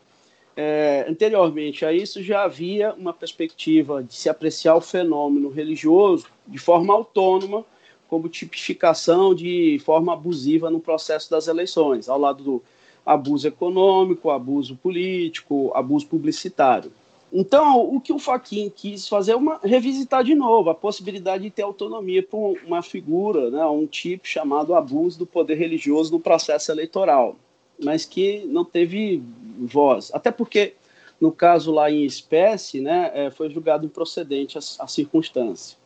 é, 0.56 1.04
anteriormente 1.08 1.84
a 1.84 1.92
isso 1.92 2.22
já 2.22 2.44
havia 2.44 2.94
uma 2.94 3.12
perspectiva 3.12 4.02
de 4.02 4.14
se 4.14 4.28
apreciar 4.28 4.76
o 4.76 4.80
fenômeno 4.80 5.48
religioso 5.48 6.26
de 6.46 6.58
forma 6.58 6.94
autônoma, 6.94 7.64
como 8.08 8.28
tipificação 8.28 9.34
de 9.34 9.80
forma 9.84 10.12
abusiva 10.12 10.70
no 10.70 10.78
processo 10.78 11.30
das 11.30 11.48
eleições, 11.48 12.08
ao 12.08 12.18
lado 12.18 12.44
do 12.44 12.62
abuso 13.04 13.48
econômico, 13.48 14.30
abuso 14.30 14.76
político, 14.76 15.72
abuso 15.74 16.06
publicitário. 16.06 16.92
Então, 17.32 17.80
o 17.92 18.00
que 18.00 18.12
o 18.12 18.18
Faquin 18.18 18.70
quis 18.70 19.08
fazer 19.08 19.32
é 19.32 19.36
uma, 19.36 19.58
revisitar 19.64 20.22
de 20.22 20.36
novo 20.36 20.70
a 20.70 20.74
possibilidade 20.74 21.42
de 21.42 21.50
ter 21.50 21.62
autonomia 21.62 22.22
para 22.22 22.38
uma 22.38 22.80
figura, 22.80 23.50
né, 23.50 23.64
um 23.66 23.86
tipo 23.86 24.28
chamado 24.28 24.72
abuso 24.72 25.18
do 25.18 25.26
poder 25.26 25.56
religioso 25.56 26.12
no 26.12 26.20
processo 26.20 26.70
eleitoral 26.70 27.34
mas 27.82 28.04
que 28.04 28.44
não 28.46 28.64
teve 28.64 29.22
voz. 29.58 30.10
Até 30.14 30.30
porque, 30.30 30.74
no 31.20 31.32
caso 31.32 31.72
lá 31.72 31.90
em 31.90 32.04
espécie, 32.04 32.80
né, 32.80 33.10
é, 33.14 33.30
foi 33.30 33.50
julgado 33.50 33.86
improcedente 33.86 34.58
a, 34.58 34.60
a 34.80 34.86
circunstância. 34.86 35.76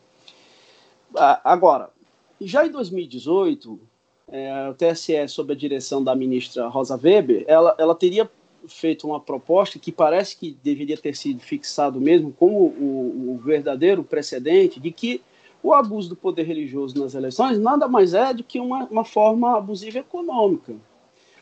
Agora, 1.43 1.89
já 2.39 2.65
em 2.65 2.71
2018, 2.71 3.79
é, 4.31 4.69
o 4.69 4.73
TSE, 4.75 5.27
sob 5.27 5.53
a 5.53 5.55
direção 5.55 6.03
da 6.03 6.15
ministra 6.15 6.67
Rosa 6.67 6.99
Weber, 7.01 7.43
ela, 7.47 7.75
ela 7.79 7.95
teria 7.95 8.29
feito 8.67 9.07
uma 9.07 9.19
proposta 9.19 9.79
que 9.79 9.91
parece 9.91 10.37
que 10.37 10.57
deveria 10.63 10.97
ter 10.97 11.15
sido 11.15 11.39
fixado 11.39 11.99
mesmo 11.99 12.33
como 12.33 12.57
o, 12.57 13.33
o 13.33 13.37
verdadeiro 13.37 14.03
precedente 14.03 14.79
de 14.79 14.91
que 14.91 15.21
o 15.63 15.73
abuso 15.73 16.09
do 16.09 16.15
poder 16.15 16.43
religioso 16.43 16.99
nas 17.01 17.15
eleições 17.15 17.59
nada 17.59 17.87
mais 17.87 18.13
é 18.13 18.33
do 18.33 18.43
que 18.43 18.59
uma, 18.59 18.85
uma 18.85 19.05
forma 19.05 19.57
abusiva 19.57 19.99
econômica. 19.99 20.75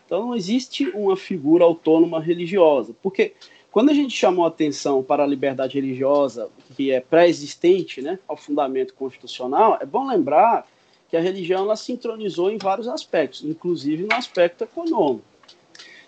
Então 0.07 0.25
não 0.25 0.35
existe 0.35 0.89
uma 0.91 1.17
figura 1.17 1.65
autônoma 1.65 2.21
religiosa, 2.21 2.95
porque 3.03 3.33
quando 3.69 3.89
a 3.89 3.93
gente 3.93 4.17
chamou 4.17 4.45
atenção 4.45 5.03
para 5.03 5.23
a 5.23 5.27
liberdade 5.27 5.75
religiosa, 5.75 6.49
que 6.75 6.91
é 6.91 7.01
pré-existente 7.01 8.01
né, 8.01 8.17
ao 8.25 8.37
fundamento 8.37 8.93
constitucional, 8.93 9.77
é 9.81 9.85
bom 9.85 10.07
lembrar 10.07 10.65
que 11.09 11.17
a 11.17 11.21
religião 11.21 11.63
ela 11.63 11.75
sincronizou 11.75 12.49
em 12.49 12.57
vários 12.57 12.87
aspectos, 12.87 13.43
inclusive 13.43 14.03
no 14.03 14.15
aspecto 14.15 14.63
econômico. 14.63 15.25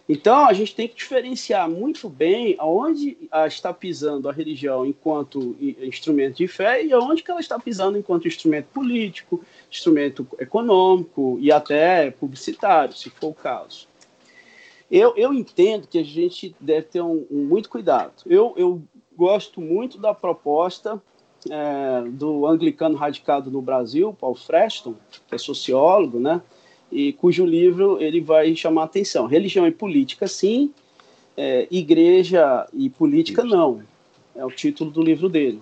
Então, 0.08 0.48
a 0.48 0.54
gente 0.54 0.74
tem 0.74 0.88
que 0.88 0.96
diferenciar 0.96 1.70
muito 1.70 2.10
bem 2.10 2.56
aonde 2.58 3.16
está 3.46 3.72
pisando 3.72 4.28
a 4.28 4.32
religião 4.32 4.84
enquanto 4.84 5.56
instrumento 5.84 6.38
de 6.38 6.48
fé 6.48 6.84
e 6.84 6.92
aonde 6.92 7.22
que 7.22 7.30
ela 7.30 7.40
está 7.40 7.60
pisando 7.60 7.96
enquanto 8.00 8.28
instrumento 8.28 8.66
político, 8.74 9.46
instrumento 9.72 10.26
econômico 10.40 11.38
e 11.40 11.52
até 11.52 12.10
publicitário, 12.10 12.96
se 12.96 13.12
for 13.12 13.28
o 13.28 13.34
caso. 13.36 13.89
Eu, 14.92 15.14
eu 15.16 15.34
entendo 15.34 15.88
que 15.88 16.00
a 16.00 16.04
gente 16.04 16.56
deve 16.60 16.88
ter 16.88 17.02
um, 17.02 17.26
um 17.30 17.44
muito 17.46 17.70
cuidado. 17.70 18.14
Eu, 18.26 18.54
eu 18.58 18.82
gosto 19.16 19.62
muito 19.62 19.98
da 19.98 20.14
proposta 20.14 21.02
é, 21.50 22.04
do 22.10 22.46
anglicano 22.48 22.96
radicado 22.96 23.52
no 23.52 23.62
Brasil, 23.62 24.16
Paul 24.20 24.36
Freston, 24.36 24.96
que 25.28 25.36
é 25.36 25.38
sociólogo, 25.38 26.20
né? 26.20 26.42
E 26.92 27.14
cujo 27.14 27.46
livro 27.46 28.02
ele 28.02 28.20
vai 28.20 28.56
chamar 28.56 28.82
a 28.82 28.86
atenção. 28.86 29.28
Religião 29.28 29.68
e 29.68 29.72
política, 29.72 30.28
sim. 30.28 30.74
É, 31.38 31.68
igreja 31.70 32.68
e 32.74 32.90
política, 32.90 33.44
não. 33.44 33.84
É 34.36 34.44
o 34.44 34.52
título 34.52 34.90
do 34.90 35.02
livro 35.02 35.30
dele. 35.30 35.62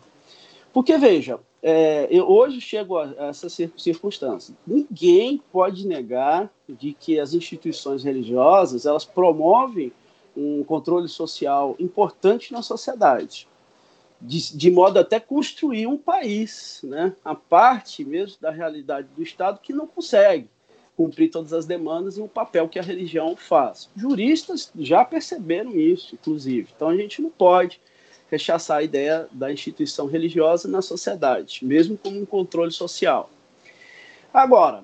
Porque, 0.78 0.96
veja, 0.96 1.40
é, 1.64 2.08
eu 2.12 2.30
hoje 2.30 2.62
chego 2.62 3.00
a 3.00 3.12
essa 3.30 3.50
circunstância. 3.50 4.54
Ninguém 4.68 5.42
pode 5.52 5.88
negar 5.88 6.52
de 6.70 6.94
que 6.94 7.20
as 7.20 7.34
instituições 7.34 8.04
religiosas 8.04 8.86
elas 8.86 9.04
promovem 9.04 9.92
um 10.36 10.64
controle 10.64 11.08
social 11.08 11.76
importante 11.80 12.54
na 12.54 12.62
sociedade 12.62 13.48
de, 14.22 14.56
de, 14.56 14.70
modo 14.70 15.00
até 15.00 15.20
construir 15.20 15.88
um 15.88 15.98
país, 15.98 16.82
né? 16.84 17.16
a 17.26 17.34
parte 17.34 18.06
mesmo 18.06 18.38
da 18.40 18.52
realidade 18.52 19.08
do 19.16 19.24
Estado 19.24 19.60
que 19.60 19.74
não 19.74 19.88
consegue 19.88 20.48
cumprir 20.96 21.32
todas 21.32 21.54
as 21.54 21.66
demandas 21.66 22.20
e 22.20 22.22
o 22.22 22.28
papel 22.28 22.70
que 22.70 22.78
a 22.78 22.84
religião 22.84 23.36
faz. 23.36 23.90
Juristas 23.96 24.72
já 24.78 25.04
perceberam 25.04 25.76
isso, 25.76 26.14
inclusive. 26.14 26.70
Então 26.76 26.90
a 26.90 26.96
gente 26.96 27.20
não 27.20 27.32
pode 27.32 27.82
rechaçar 28.30 28.78
a 28.78 28.84
ideia 28.84 29.28
da 29.32 29.52
instituição 29.52 30.08
religiosa 30.08 30.68
na 30.68 30.82
sociedade, 30.82 31.64
mesmo 31.64 31.98
como 31.98 32.20
um 32.20 32.26
controle 32.26 32.72
social. 32.72 33.30
Agora, 34.34 34.84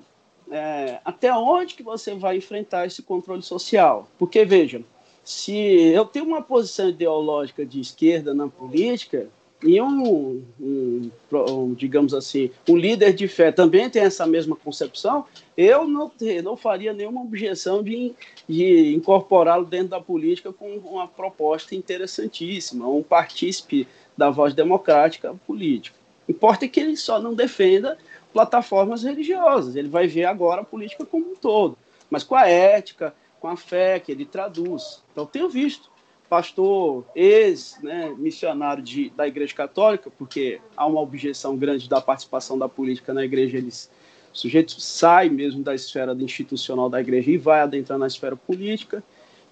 é, 0.50 1.00
até 1.04 1.32
onde 1.32 1.74
que 1.74 1.82
você 1.82 2.14
vai 2.14 2.36
enfrentar 2.36 2.86
esse 2.86 3.02
controle 3.02 3.42
social? 3.42 4.08
Porque, 4.18 4.44
veja, 4.44 4.82
se 5.22 5.54
eu 5.54 6.04
tenho 6.04 6.26
uma 6.26 6.42
posição 6.42 6.88
ideológica 6.88 7.64
de 7.64 7.80
esquerda 7.80 8.34
na 8.34 8.48
política 8.48 9.28
e 9.64 9.80
um, 9.80 10.44
um, 10.60 11.10
um, 11.32 11.72
digamos 11.72 12.12
assim, 12.12 12.50
um 12.68 12.76
líder 12.76 13.14
de 13.14 13.26
fé 13.26 13.50
também 13.50 13.88
tem 13.88 14.02
essa 14.02 14.26
mesma 14.26 14.54
concepção, 14.54 15.24
eu 15.56 15.88
não, 15.88 16.12
não 16.42 16.54
faria 16.54 16.92
nenhuma 16.92 17.22
objeção 17.22 17.82
de, 17.82 18.12
de 18.46 18.94
incorporá-lo 18.94 19.64
dentro 19.64 19.88
da 19.88 20.00
política 20.00 20.52
com 20.52 20.76
uma 20.76 21.08
proposta 21.08 21.74
interessantíssima, 21.74 22.86
um 22.86 23.02
partícipe 23.02 23.88
da 24.14 24.28
voz 24.28 24.52
democrática 24.52 25.34
política. 25.46 25.96
Importa 26.28 26.68
que 26.68 26.80
ele 26.80 26.96
só 26.96 27.18
não 27.18 27.32
defenda 27.32 27.96
plataformas 28.34 29.02
religiosas, 29.02 29.76
ele 29.76 29.88
vai 29.88 30.06
ver 30.06 30.26
agora 30.26 30.60
a 30.60 30.64
política 30.64 31.06
como 31.06 31.32
um 31.32 31.36
todo, 31.36 31.78
mas 32.10 32.22
com 32.22 32.34
a 32.34 32.46
ética, 32.46 33.14
com 33.40 33.48
a 33.48 33.56
fé 33.56 33.98
que 33.98 34.12
ele 34.12 34.26
traduz. 34.26 35.02
Então, 35.12 35.24
tenho 35.24 35.48
visto 35.48 35.90
pastor 36.34 37.04
ex-missionário 37.14 38.82
né, 38.82 39.10
da 39.16 39.28
Igreja 39.28 39.54
Católica, 39.54 40.10
porque 40.18 40.60
há 40.76 40.84
uma 40.84 41.00
objeção 41.00 41.56
grande 41.56 41.88
da 41.88 42.00
participação 42.00 42.58
da 42.58 42.68
política 42.68 43.14
na 43.14 43.24
Igreja, 43.24 43.56
eles, 43.56 43.88
o 44.32 44.36
sujeito 44.36 44.80
sai 44.80 45.28
mesmo 45.28 45.62
da 45.62 45.76
esfera 45.76 46.12
institucional 46.18 46.90
da 46.90 47.00
Igreja 47.00 47.30
e 47.30 47.36
vai 47.36 47.60
adentrar 47.60 48.00
na 48.00 48.08
esfera 48.08 48.34
política, 48.34 49.00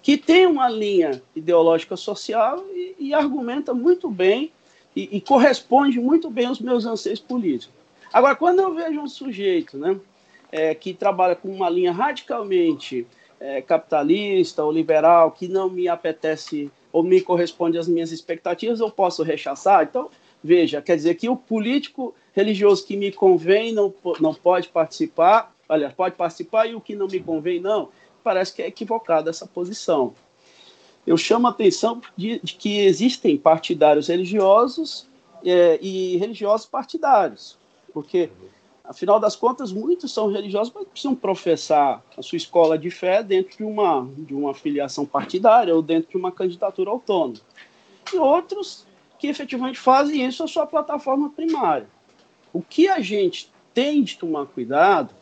que 0.01 0.17
tem 0.17 0.45
uma 0.45 0.67
linha 0.67 1.21
ideológica 1.33 1.95
social 1.95 2.61
e, 2.73 2.95
e 2.99 3.13
argumenta 3.13 3.73
muito 3.73 4.09
bem 4.09 4.51
e, 4.93 5.07
e, 5.15 5.21
corresponde 5.21 6.01
muito 6.01 6.29
bem 6.29 6.47
aos 6.47 6.59
meus 6.59 6.85
anseios 6.85 7.21
políticos. 7.21 7.73
Agora, 8.11 8.35
quando 8.35 8.59
eu 8.59 8.75
vejo 8.75 8.99
um 8.99 9.07
sujeito 9.07 9.77
né, 9.77 9.97
é, 10.51 10.75
que 10.75 10.93
trabalha 10.93 11.33
com 11.33 11.47
uma 11.47 11.69
linha 11.69 11.93
radicalmente 11.93 13.07
é, 13.43 13.61
capitalista 13.61 14.63
ou 14.63 14.71
liberal 14.71 15.31
que 15.31 15.49
não 15.49 15.69
me 15.69 15.89
apetece 15.89 16.71
ou 16.93 17.03
me 17.03 17.19
corresponde 17.19 17.77
às 17.77 17.89
minhas 17.89 18.13
expectativas, 18.13 18.79
eu 18.79 18.89
posso 18.89 19.21
rechaçar. 19.21 19.83
Então, 19.83 20.09
veja, 20.41 20.81
quer 20.81 20.95
dizer 20.95 21.15
que 21.15 21.27
o 21.27 21.35
político 21.35 22.15
religioso 22.31 22.85
que 22.85 22.95
me 22.95 23.11
convém 23.11 23.73
não, 23.73 23.93
não 24.21 24.33
pode 24.33 24.69
participar, 24.69 25.53
aliás, 25.67 25.93
pode 25.93 26.15
participar 26.15 26.67
e 26.67 26.75
o 26.75 26.79
que 26.79 26.95
não 26.95 27.07
me 27.07 27.19
convém 27.19 27.59
não. 27.59 27.89
Parece 28.23 28.53
que 28.53 28.61
é 28.61 28.67
equivocada 28.67 29.29
essa 29.29 29.45
posição. 29.45 30.13
Eu 31.05 31.17
chamo 31.17 31.47
a 31.47 31.49
atenção 31.49 32.01
de, 32.15 32.39
de 32.41 32.53
que 32.53 32.79
existem 32.79 33.35
partidários 33.35 34.07
religiosos 34.07 35.05
é, 35.43 35.77
e 35.81 36.15
religiosos 36.15 36.65
partidários, 36.65 37.57
porque 37.93 38.29
Afinal 38.83 39.17
das 39.17 39.35
contas, 39.35 39.71
muitos 39.71 40.13
são 40.13 40.29
religiosos, 40.29 40.73
mas 40.75 40.85
precisam 40.85 41.15
professar 41.15 42.03
a 42.17 42.21
sua 42.21 42.35
escola 42.35 42.77
de 42.77 42.89
fé 42.89 43.23
dentro 43.23 43.57
de 43.57 43.63
uma, 43.63 44.05
de 44.17 44.35
uma 44.35 44.53
filiação 44.53 45.05
partidária 45.05 45.73
ou 45.73 45.81
dentro 45.81 46.11
de 46.11 46.17
uma 46.17 46.31
candidatura 46.31 46.89
autônoma. 46.89 47.39
E 48.13 48.17
outros 48.17 48.85
que 49.17 49.27
efetivamente 49.27 49.79
fazem 49.79 50.25
isso 50.25 50.43
a 50.43 50.47
sua 50.47 50.67
plataforma 50.67 51.29
primária. 51.29 51.87
O 52.51 52.61
que 52.61 52.89
a 52.89 52.99
gente 52.99 53.49
tem 53.73 54.03
de 54.03 54.17
tomar 54.17 54.47
cuidado 54.47 55.13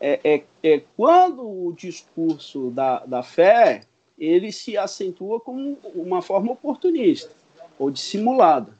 é, 0.00 0.20
é, 0.22 0.44
é 0.62 0.82
quando 0.96 1.42
o 1.42 1.72
discurso 1.72 2.70
da, 2.70 3.04
da 3.04 3.24
fé 3.24 3.82
ele 4.16 4.52
se 4.52 4.76
acentua 4.76 5.40
como 5.40 5.76
uma 5.96 6.22
forma 6.22 6.52
oportunista 6.52 7.32
ou 7.76 7.90
dissimulada. 7.90 8.72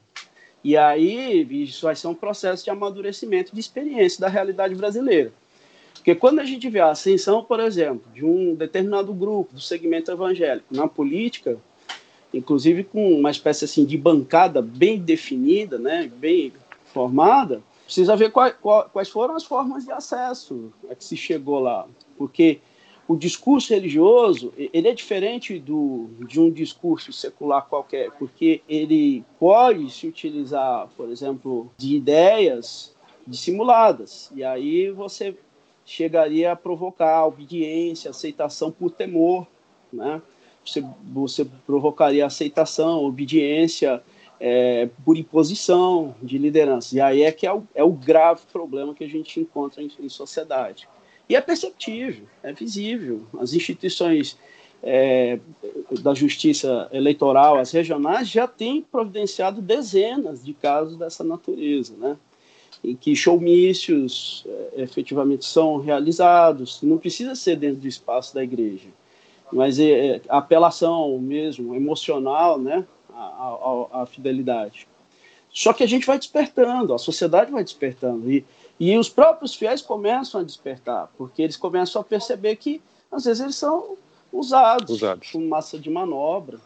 E 0.65 0.75
aí 0.75 1.45
isso 1.61 1.85
vai 1.85 1.95
ser 1.95 2.07
um 2.07 2.15
processo 2.15 2.63
de 2.63 2.71
amadurecimento 2.71 3.53
de 3.53 3.59
experiência 3.59 4.19
da 4.19 4.27
realidade 4.27 4.73
brasileira. 4.73 5.31
Porque 5.93 6.15
quando 6.15 6.39
a 6.39 6.43
gente 6.43 6.67
vê 6.71 6.79
a 6.79 6.89
ascensão, 6.89 7.43
por 7.43 7.59
exemplo, 7.59 8.11
de 8.11 8.25
um 8.25 8.55
determinado 8.55 9.13
grupo 9.13 9.53
do 9.53 9.61
segmento 9.61 10.09
evangélico 10.09 10.65
na 10.73 10.87
política, 10.87 11.59
inclusive 12.33 12.83
com 12.83 13.13
uma 13.13 13.29
espécie 13.29 13.65
assim 13.65 13.85
de 13.85 13.95
bancada 13.95 14.59
bem 14.59 14.97
definida, 14.97 15.77
né, 15.77 16.11
bem 16.17 16.51
formada, 16.85 17.61
precisa 17.83 18.15
ver 18.15 18.31
quais, 18.31 18.55
quais 18.91 19.09
foram 19.09 19.35
as 19.35 19.43
formas 19.43 19.85
de 19.85 19.91
acesso 19.91 20.73
a 20.89 20.95
que 20.95 21.05
se 21.05 21.15
chegou 21.15 21.59
lá. 21.59 21.85
Porque 22.17 22.59
o 23.07 23.15
discurso 23.15 23.73
religioso 23.73 24.51
ele 24.57 24.87
é 24.87 24.93
diferente 24.93 25.59
do, 25.59 26.09
de 26.27 26.39
um 26.39 26.49
discurso 26.49 27.13
secular 27.13 27.65
qualquer, 27.67 28.11
porque 28.11 28.61
ele 28.67 29.23
pode 29.39 29.91
se 29.91 30.07
utilizar, 30.07 30.87
por 30.97 31.09
exemplo, 31.09 31.69
de 31.77 31.95
ideias 31.95 32.95
dissimuladas. 33.25 34.31
E 34.35 34.43
aí 34.43 34.89
você 34.89 35.37
chegaria 35.85 36.53
a 36.53 36.55
provocar 36.55 37.27
obediência, 37.27 38.09
aceitação 38.09 38.71
por 38.71 38.89
temor, 38.89 39.45
né? 39.93 40.21
Você, 40.65 40.83
você 41.03 41.45
provocaria 41.67 42.25
aceitação, 42.25 43.03
obediência 43.03 44.01
é, 44.39 44.89
por 45.05 45.15
imposição 45.15 46.15
de 46.23 46.39
liderança. 46.39 46.95
E 46.95 47.01
aí 47.01 47.21
é 47.21 47.31
que 47.31 47.45
é 47.45 47.53
o, 47.53 47.63
é 47.75 47.83
o 47.83 47.91
grave 47.91 48.41
problema 48.51 48.95
que 48.95 49.03
a 49.03 49.07
gente 49.07 49.39
encontra 49.39 49.83
em, 49.83 49.91
em 49.99 50.09
sociedade. 50.09 50.89
E 51.27 51.35
é 51.35 51.41
perceptível, 51.41 52.25
é 52.43 52.53
visível. 52.53 53.25
As 53.39 53.53
instituições 53.53 54.37
é, 54.83 55.39
da 56.01 56.13
justiça 56.13 56.87
eleitoral, 56.91 57.57
as 57.57 57.71
regionais, 57.71 58.29
já 58.29 58.47
têm 58.47 58.81
providenciado 58.81 59.61
dezenas 59.61 60.43
de 60.45 60.53
casos 60.53 60.97
dessa 60.97 61.23
natureza, 61.23 61.95
né? 61.97 62.15
em 62.83 62.95
que 62.95 63.15
showmícios 63.15 64.45
é, 64.47 64.83
efetivamente 64.83 65.45
são 65.45 65.77
realizados, 65.77 66.81
não 66.83 66.97
precisa 66.99 67.33
ser 67.33 67.55
dentro 67.55 67.81
do 67.81 67.87
espaço 67.87 68.33
da 68.35 68.43
igreja, 68.43 68.89
mas 69.51 69.79
é, 69.79 70.17
é 70.17 70.21
apelação 70.29 71.17
mesmo 71.17 71.75
emocional 71.75 72.59
né, 72.59 72.85
à, 73.11 74.01
à 74.01 74.05
fidelidade. 74.05 74.87
Só 75.51 75.71
que 75.73 75.83
a 75.83 75.87
gente 75.87 76.05
vai 76.05 76.17
despertando, 76.17 76.93
a 76.93 76.97
sociedade 76.97 77.51
vai 77.51 77.63
despertando, 77.63 78.29
e 78.31 78.45
E 78.79 78.97
os 78.97 79.09
próprios 79.09 79.55
fiéis 79.55 79.81
começam 79.81 80.41
a 80.41 80.43
despertar, 80.43 81.09
porque 81.17 81.41
eles 81.41 81.55
começam 81.55 82.01
a 82.01 82.05
perceber 82.05 82.55
que, 82.57 82.81
às 83.11 83.25
vezes, 83.25 83.41
eles 83.41 83.55
são 83.55 83.97
usados, 84.31 84.97
usados. 84.97 85.31
como 85.31 85.47
massa 85.47 85.79
de 85.79 85.89
manobra. 85.89 86.59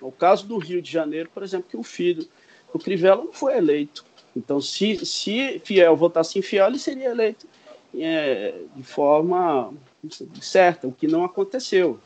O 0.00 0.12
caso 0.12 0.46
do 0.46 0.58
Rio 0.58 0.82
de 0.82 0.90
Janeiro, 0.90 1.30
por 1.32 1.42
exemplo, 1.42 1.68
que 1.68 1.76
o 1.76 1.82
filho 1.82 2.28
do 2.72 2.78
Crivella 2.78 3.24
não 3.24 3.32
foi 3.32 3.56
eleito. 3.56 4.04
Então, 4.36 4.60
se, 4.60 5.06
se 5.06 5.60
fiel 5.60 5.96
votasse 5.96 6.38
infiel, 6.38 6.66
ele 6.66 6.78
seria 6.78 7.10
eleito 7.10 7.46
é, 7.96 8.54
de 8.74 8.82
forma 8.82 9.72
certa, 10.40 10.86
o 10.86 10.92
que 10.92 11.06
não 11.06 11.24
aconteceu. 11.24 11.98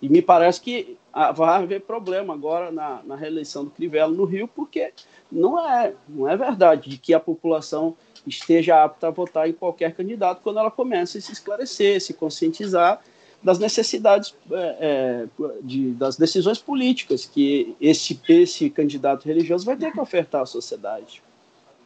E 0.00 0.08
me 0.08 0.22
parece 0.22 0.60
que 0.60 0.96
vai 1.34 1.62
haver 1.62 1.82
problema 1.82 2.34
agora 2.34 2.72
na, 2.72 3.02
na 3.04 3.14
reeleição 3.14 3.64
do 3.64 3.70
Crivella 3.70 4.12
no 4.12 4.24
Rio, 4.24 4.48
porque 4.48 4.92
não 5.30 5.58
é, 5.58 5.94
não 6.08 6.28
é 6.28 6.36
verdade 6.36 6.88
de 6.88 6.98
que 6.98 7.12
a 7.14 7.20
população 7.20 7.96
esteja 8.26 8.82
apta 8.82 9.08
a 9.08 9.10
votar 9.10 9.48
em 9.48 9.52
qualquer 9.52 9.94
candidato 9.94 10.40
quando 10.42 10.58
ela 10.58 10.70
começa 10.70 11.18
a 11.18 11.20
se 11.20 11.32
esclarecer, 11.32 12.00
se 12.00 12.14
conscientizar 12.14 13.00
das 13.42 13.58
necessidades 13.58 14.34
é, 14.50 14.76
é, 14.80 15.26
de, 15.62 15.90
das 15.92 16.16
decisões 16.16 16.58
políticas 16.58 17.26
que 17.26 17.74
esse, 17.80 18.20
esse 18.28 18.70
candidato 18.70 19.26
religioso 19.26 19.66
vai 19.66 19.76
ter 19.76 19.90
que 19.90 20.00
ofertar 20.00 20.42
à 20.42 20.46
sociedade. 20.46 21.22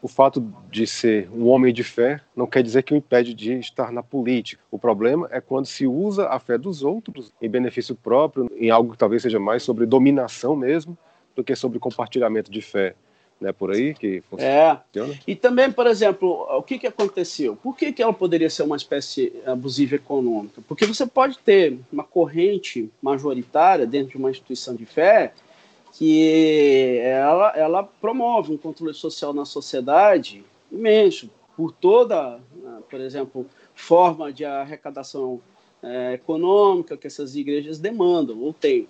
O 0.02 0.08
fato 0.08 0.52
de 0.70 0.86
ser 0.86 1.28
um 1.32 1.48
homem 1.48 1.72
de 1.72 1.82
fé 1.82 2.20
não 2.36 2.46
quer 2.46 2.62
dizer 2.62 2.82
que 2.82 2.92
o 2.92 2.96
impede 2.96 3.32
de 3.32 3.54
estar 3.54 3.90
na 3.90 4.02
política. 4.02 4.62
O 4.70 4.78
problema 4.78 5.26
é 5.32 5.40
quando 5.40 5.64
se 5.64 5.86
usa 5.86 6.28
a 6.28 6.38
fé 6.38 6.58
dos 6.58 6.82
outros 6.82 7.32
em 7.40 7.48
benefício 7.48 7.94
próprio, 7.94 8.48
em 8.54 8.70
algo 8.70 8.92
que 8.92 8.98
talvez 8.98 9.22
seja 9.22 9.40
mais 9.40 9.62
sobre 9.62 9.86
dominação 9.86 10.54
mesmo, 10.54 10.96
do 11.34 11.42
que 11.42 11.56
sobre 11.56 11.78
compartilhamento 11.78 12.50
de 12.50 12.60
fé 12.60 12.94
né, 13.40 13.52
por 13.52 13.70
aí 13.70 13.94
que 13.94 14.22
funciona. 14.22 14.82
É. 14.94 15.18
E 15.26 15.34
também, 15.34 15.70
por 15.70 15.86
exemplo, 15.86 16.46
o 16.50 16.62
que, 16.62 16.78
que 16.78 16.86
aconteceu? 16.86 17.56
Por 17.56 17.76
que, 17.76 17.92
que 17.92 18.02
ela 18.02 18.12
poderia 18.12 18.48
ser 18.48 18.62
uma 18.62 18.76
espécie 18.76 19.32
abusiva 19.44 19.96
econômica? 19.96 20.62
Porque 20.66 20.86
você 20.86 21.06
pode 21.06 21.38
ter 21.38 21.78
uma 21.92 22.04
corrente 22.04 22.90
majoritária 23.02 23.86
dentro 23.86 24.12
de 24.12 24.16
uma 24.16 24.30
instituição 24.30 24.74
de 24.74 24.86
fé 24.86 25.32
que 25.92 26.98
ela, 27.02 27.52
ela 27.56 27.82
promove 27.82 28.52
um 28.52 28.58
controle 28.58 28.92
social 28.92 29.32
na 29.32 29.44
sociedade 29.44 30.44
imenso, 30.70 31.30
por 31.56 31.72
toda, 31.72 32.38
né, 32.54 32.80
por 32.90 33.00
exemplo, 33.00 33.46
forma 33.74 34.30
de 34.30 34.44
arrecadação 34.44 35.40
é, 35.82 36.14
econômica 36.14 36.96
que 36.96 37.06
essas 37.06 37.34
igrejas 37.34 37.78
demandam 37.78 38.38
ou 38.40 38.52
têm. 38.52 38.86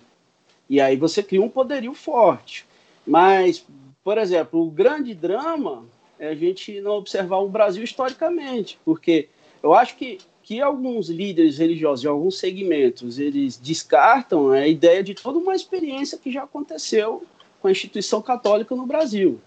E 0.69 0.81
aí 0.81 0.97
você 0.97 1.23
cria 1.23 1.43
um 1.43 1.49
poderio 1.49 1.95
forte. 1.95 2.67
Mas 3.07 3.65
por 4.07 4.19
exemplo, 4.19 4.63
o 4.65 4.71
grande 4.71 5.13
drama 5.15 5.85
é 6.17 6.29
a 6.29 6.35
gente 6.37 6.81
não 6.81 6.93
observar 6.93 7.39
o 7.39 7.49
Brasil 7.49 7.83
historicamente, 7.83 8.79
porque 8.85 9.29
eu 9.61 9.75
acho 9.75 9.97
que, 9.97 10.19
que 10.45 10.61
alguns 10.61 11.09
líderes 11.09 11.59
religiosos 11.59 12.03
de 12.03 12.07
alguns 12.07 12.39
segmentos 12.39 13.19
eles 13.19 13.57
descartam 13.57 14.51
a 14.51 14.65
ideia 14.69 15.03
de 15.03 15.13
toda 15.13 15.41
uma 15.41 15.57
experiência 15.57 16.17
que 16.17 16.31
já 16.31 16.45
aconteceu 16.45 17.25
com 17.61 17.67
a 17.67 17.73
instituição 17.73 18.23
católica 18.23 18.77
no 18.77 18.87
Brasil. 18.87 19.41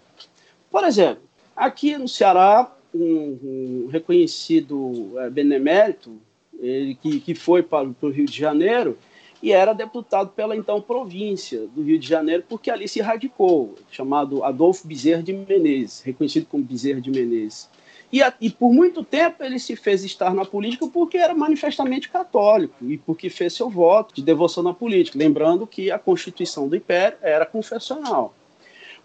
Por 0.70 0.84
exemplo, 0.84 1.22
aqui 1.56 1.96
no 1.96 2.06
Ceará, 2.06 2.70
um, 2.94 3.38
um 3.42 3.88
reconhecido 3.90 5.18
é, 5.20 5.30
benemérito, 5.30 6.20
ele 6.58 6.94
que, 6.96 7.18
que 7.18 7.34
foi 7.34 7.62
para, 7.62 7.88
para 7.88 8.08
o 8.10 8.12
Rio 8.12 8.26
de 8.26 8.38
Janeiro, 8.38 8.98
e 9.42 9.52
era 9.52 9.72
deputado 9.72 10.30
pela 10.30 10.54
então 10.54 10.80
província 10.80 11.66
do 11.68 11.82
Rio 11.82 11.98
de 11.98 12.06
Janeiro, 12.06 12.44
porque 12.48 12.70
ali 12.70 12.86
se 12.86 13.00
radicou, 13.00 13.74
chamado 13.90 14.44
Adolfo 14.44 14.86
Bezerra 14.86 15.22
de 15.22 15.32
Menezes, 15.32 16.02
reconhecido 16.02 16.46
como 16.46 16.62
Bezerra 16.62 17.00
de 17.00 17.10
Menezes. 17.10 17.68
E, 18.12 18.20
e, 18.40 18.50
por 18.50 18.72
muito 18.72 19.04
tempo 19.04 19.44
ele 19.44 19.58
se 19.58 19.76
fez 19.76 20.02
estar 20.04 20.34
na 20.34 20.44
política 20.44 20.86
porque 20.88 21.16
era 21.16 21.32
manifestamente 21.32 22.08
católico 22.08 22.84
e 22.84 22.98
porque 22.98 23.30
fez 23.30 23.52
seu 23.52 23.70
voto 23.70 24.14
de 24.14 24.22
devoção 24.22 24.64
na 24.64 24.74
política, 24.74 25.16
lembrando 25.16 25.66
que 25.66 25.92
a 25.92 25.98
Constituição 25.98 26.68
do 26.68 26.74
Império 26.74 27.16
era 27.22 27.46
confessional. 27.46 28.34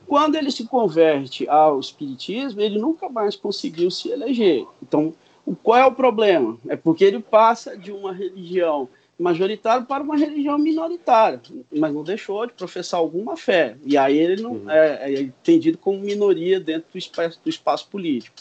Quando 0.07 0.35
ele 0.35 0.51
se 0.51 0.65
converte 0.65 1.47
ao 1.47 1.79
Espiritismo, 1.79 2.61
ele 2.61 2.79
nunca 2.79 3.07
mais 3.07 3.35
conseguiu 3.35 3.89
se 3.91 4.09
eleger. 4.09 4.65
Então, 4.81 5.13
qual 5.61 5.79
é 5.79 5.85
o 5.85 5.91
problema? 5.91 6.57
É 6.67 6.75
porque 6.75 7.03
ele 7.03 7.19
passa 7.19 7.77
de 7.77 7.91
uma 7.91 8.11
religião 8.11 8.89
majoritário 9.17 9.85
para 9.85 10.03
uma 10.03 10.17
religião 10.17 10.57
minoritária, 10.57 11.41
mas 11.71 11.93
não 11.93 12.03
deixou 12.03 12.45
de 12.45 12.53
professar 12.53 12.99
alguma 12.99 13.37
fé. 13.37 13.77
E 13.85 13.97
aí 13.97 14.17
ele 14.17 14.41
não 14.41 14.51
uhum. 14.51 14.69
é, 14.69 15.13
é, 15.13 15.21
entendido 15.21 15.77
como 15.77 15.99
minoria 15.99 16.59
dentro 16.59 16.91
do 16.91 16.97
espaço, 16.97 17.39
do 17.43 17.49
espaço 17.49 17.87
político. 17.87 18.35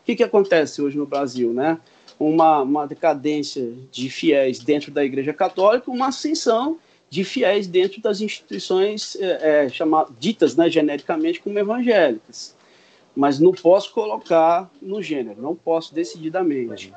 O 0.00 0.04
que, 0.04 0.16
que 0.16 0.24
acontece 0.24 0.82
hoje 0.82 0.96
no 0.96 1.06
Brasil, 1.06 1.52
né? 1.52 1.78
Uma, 2.18 2.62
uma 2.62 2.86
decadência 2.86 3.72
de 3.90 4.08
fiéis 4.08 4.58
dentro 4.58 4.90
da 4.90 5.04
Igreja 5.04 5.32
Católica, 5.32 5.90
uma 5.90 6.08
ascensão 6.08 6.78
de 7.08 7.22
fiéis 7.22 7.66
dentro 7.66 8.00
das 8.00 8.20
instituições 8.20 9.16
é, 9.20 9.64
é, 9.64 9.68
chamadas, 9.68 10.12
ditas 10.18 10.56
né, 10.56 10.68
genericamente 10.68 11.40
como 11.40 11.58
evangélicas. 11.58 12.56
Mas 13.14 13.38
não 13.38 13.52
posso 13.52 13.92
colocar 13.92 14.70
no 14.82 15.00
gênero, 15.02 15.40
não 15.40 15.54
posso 15.54 15.94
decididamente. 15.94 16.92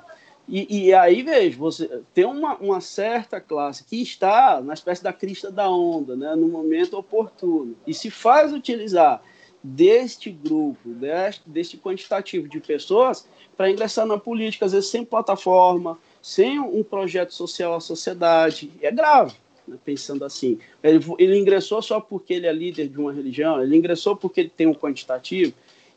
E, 0.52 0.88
e, 0.88 0.94
aí, 0.96 1.22
veja, 1.22 1.56
você 1.56 2.02
tem 2.12 2.26
uma, 2.26 2.56
uma, 2.56 2.82
certa 2.82 3.40
classe 3.40 3.84
que 3.84 4.02
está 4.02 4.60
na 4.60 4.74
espécie 4.74 5.04
da 5.04 5.14
crista 5.14 5.52
da 5.52 5.70
onda, 5.70 6.16
né, 6.16 6.36
no 6.36 6.48
momento 6.48 6.98
oportuno, 6.98 7.76
e 7.86 7.94
se 7.94 8.10
faz 8.10 8.52
utilizar 8.52 9.22
deste 9.64 10.32
grupo, 10.32 10.90
deste, 10.90 11.48
deste 11.48 11.78
quantitativo 11.78 12.48
de 12.48 12.60
pessoas, 12.60 13.28
para 13.56 13.70
ingressar 13.70 14.08
na 14.08 14.18
política, 14.18 14.66
às 14.66 14.72
vezes 14.72 14.90
sem 14.90 15.06
plataforma, 15.06 16.00
sem 16.20 16.60
um 16.60 16.84
projeto 16.84 17.34
social 17.34 17.76
à 17.76 17.80
sociedade. 17.80 18.72
É 18.82 18.92
grave, 18.92 19.36
né, 19.68 19.78
pensando 19.86 20.26
assim. 20.26 20.58
Ele, 20.82 21.06
ele 21.20 21.38
ingressou 21.38 21.80
só 21.80 22.00
porque 22.00 22.34
ele 22.34 22.48
é 22.48 22.54
líder 22.54 22.88
de 22.88 22.98
uma 22.98 23.14
religião, 23.14 23.62
ele 23.62 23.78
ingressou 23.78 24.16
porque 24.16 24.40
ele 24.40 24.50
tem 24.50 24.66
um 24.66 24.74
quantitativo. 24.74 25.54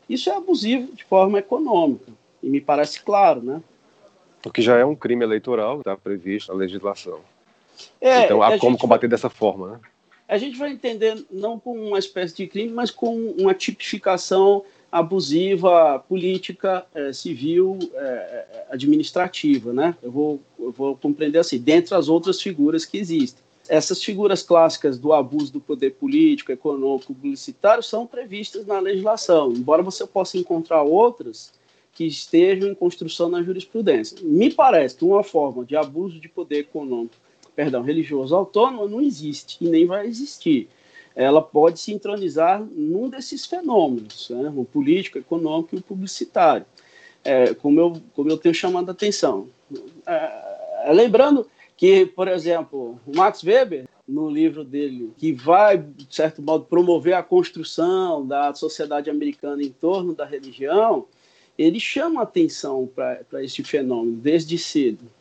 Isso 0.07 0.29
é 0.29 0.35
abusivo 0.35 0.93
de 0.93 1.03
forma 1.03 1.39
econômica, 1.39 2.11
e 2.43 2.49
me 2.49 2.61
parece 2.61 3.01
claro, 3.01 3.41
né? 3.41 3.63
O 4.45 4.51
que 4.51 4.61
já 4.61 4.77
é 4.77 4.85
um 4.85 4.95
crime 4.95 5.23
eleitoral, 5.23 5.79
está 5.79 5.95
previsto 5.95 6.51
na 6.51 6.57
legislação. 6.57 7.19
É, 7.99 8.25
então 8.25 8.41
há 8.43 8.57
como 8.59 8.77
combater 8.77 9.07
vai, 9.07 9.11
dessa 9.11 9.29
forma, 9.29 9.71
né? 9.71 9.79
A 10.27 10.37
gente 10.37 10.57
vai 10.57 10.71
entender 10.71 11.25
não 11.31 11.59
como 11.59 11.81
uma 11.81 11.99
espécie 11.99 12.35
de 12.35 12.47
crime, 12.47 12.71
mas 12.71 12.91
como 12.91 13.31
uma 13.31 13.53
tipificação 13.53 14.63
abusiva 14.91 15.97
política, 16.07 16.85
é, 16.93 17.11
civil, 17.13 17.79
é, 17.95 18.65
administrativa, 18.69 19.73
né? 19.73 19.95
Eu 20.03 20.11
vou, 20.11 20.39
eu 20.59 20.71
vou 20.71 20.95
compreender 20.95 21.39
assim, 21.39 21.57
dentre 21.57 21.95
as 21.95 22.09
outras 22.09 22.41
figuras 22.41 22.85
que 22.85 22.97
existem. 22.97 23.43
Essas 23.67 24.03
figuras 24.03 24.43
clássicas 24.43 24.97
do 24.97 25.13
abuso 25.13 25.53
do 25.53 25.61
poder 25.61 25.91
político, 25.91 26.51
econômico, 26.51 27.13
publicitário 27.13 27.81
são 27.81 28.05
previstas 28.05 28.67
na 28.67 28.79
legislação, 28.79 29.53
embora 29.53 29.81
você 29.81 30.05
possa 30.05 30.37
encontrar 30.37 30.83
outras 30.83 31.51
que 31.93 32.05
estejam 32.05 32.69
em 32.69 32.75
construção 32.75 33.29
na 33.29 33.43
jurisprudência. 33.43 34.17
Me 34.21 34.51
parece 34.51 34.95
que 34.95 35.05
uma 35.05 35.23
forma 35.23 35.63
de 35.63 35.75
abuso 35.75 36.19
de 36.19 36.27
poder 36.27 36.59
econômico, 36.59 37.15
perdão, 37.55 37.83
religioso 37.83 38.35
autônomo 38.35 38.87
não 38.87 39.01
existe 39.01 39.63
e 39.63 39.69
nem 39.69 39.85
vai 39.85 40.07
existir. 40.07 40.67
Ela 41.15 41.41
pode 41.41 41.79
se 41.79 41.93
entronizar 41.93 42.63
num 42.71 43.07
desses 43.07 43.45
fenômenos, 43.45 44.31
né, 44.31 44.51
o 44.55 44.65
político, 44.65 45.19
econômico 45.19 45.75
e 45.75 45.79
o 45.79 45.83
publicitário, 45.83 46.65
é, 47.23 47.53
como, 47.53 47.79
eu, 47.79 48.01
como 48.15 48.29
eu 48.31 48.37
tenho 48.37 48.55
chamado 48.55 48.89
a 48.89 48.91
atenção. 48.91 49.47
É, 50.07 50.91
lembrando 50.91 51.47
que, 51.77 52.07
por 52.07 52.27
exemplo, 52.27 52.99
o 53.05 53.15
Max 53.15 53.43
Weber, 53.43 53.87
no 54.07 54.29
livro 54.29 54.63
dele, 54.63 55.13
que 55.17 55.31
vai, 55.31 55.77
de 55.77 56.07
certo 56.09 56.41
modo, 56.41 56.65
promover 56.65 57.13
a 57.13 57.23
construção 57.23 58.25
da 58.25 58.53
sociedade 58.53 59.09
americana 59.09 59.61
em 59.61 59.69
torno 59.69 60.13
da 60.13 60.25
religião, 60.25 61.05
ele 61.57 61.79
chama 61.79 62.21
atenção 62.21 62.89
para 62.93 63.43
esse 63.43 63.63
fenômeno 63.63 64.17
desde 64.17 64.57
cedo. 64.57 65.11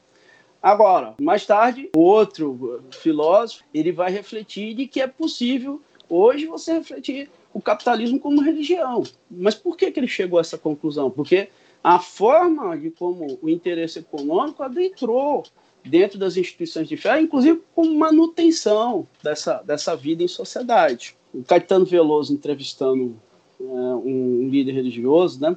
Agora, 0.63 1.15
mais 1.21 1.45
tarde, 1.45 1.91
outro 1.95 2.83
filósofo 2.93 3.65
ele 3.75 3.91
vai 3.91 4.11
refletir 4.11 4.75
de 4.75 4.87
que 4.87 5.01
é 5.01 5.07
possível 5.07 5.81
hoje 6.09 6.47
você 6.47 6.75
refletir 6.75 7.29
o 7.53 7.61
capitalismo 7.61 8.19
como 8.19 8.41
religião. 8.41 9.03
Mas 9.31 9.55
por 9.55 9.77
que, 9.77 9.91
que 9.91 9.99
ele 9.99 10.07
chegou 10.07 10.39
a 10.39 10.41
essa 10.41 10.57
conclusão? 10.57 11.11
Porque 11.11 11.49
a 11.83 11.99
forma 11.99 12.77
de 12.79 12.91
como 12.91 13.39
o 13.43 13.49
interesse 13.49 13.99
econômico 13.99 14.63
adentrou 14.63 15.43
dentro 15.85 16.19
das 16.19 16.37
instituições 16.37 16.89
de 16.89 16.97
fé, 16.97 17.21
inclusive 17.21 17.61
como 17.75 17.93
manutenção 17.99 19.07
dessa, 19.23 19.63
dessa 19.63 19.97
vida 19.97 20.23
em 20.23 20.29
sociedade. 20.29 21.17
O 21.35 21.43
Caetano 21.43 21.85
Veloso 21.85 22.33
entrevistando 22.33 23.17
é, 23.61 23.65
um 23.65 24.49
líder 24.49 24.73
religioso, 24.73 25.41
né? 25.41 25.57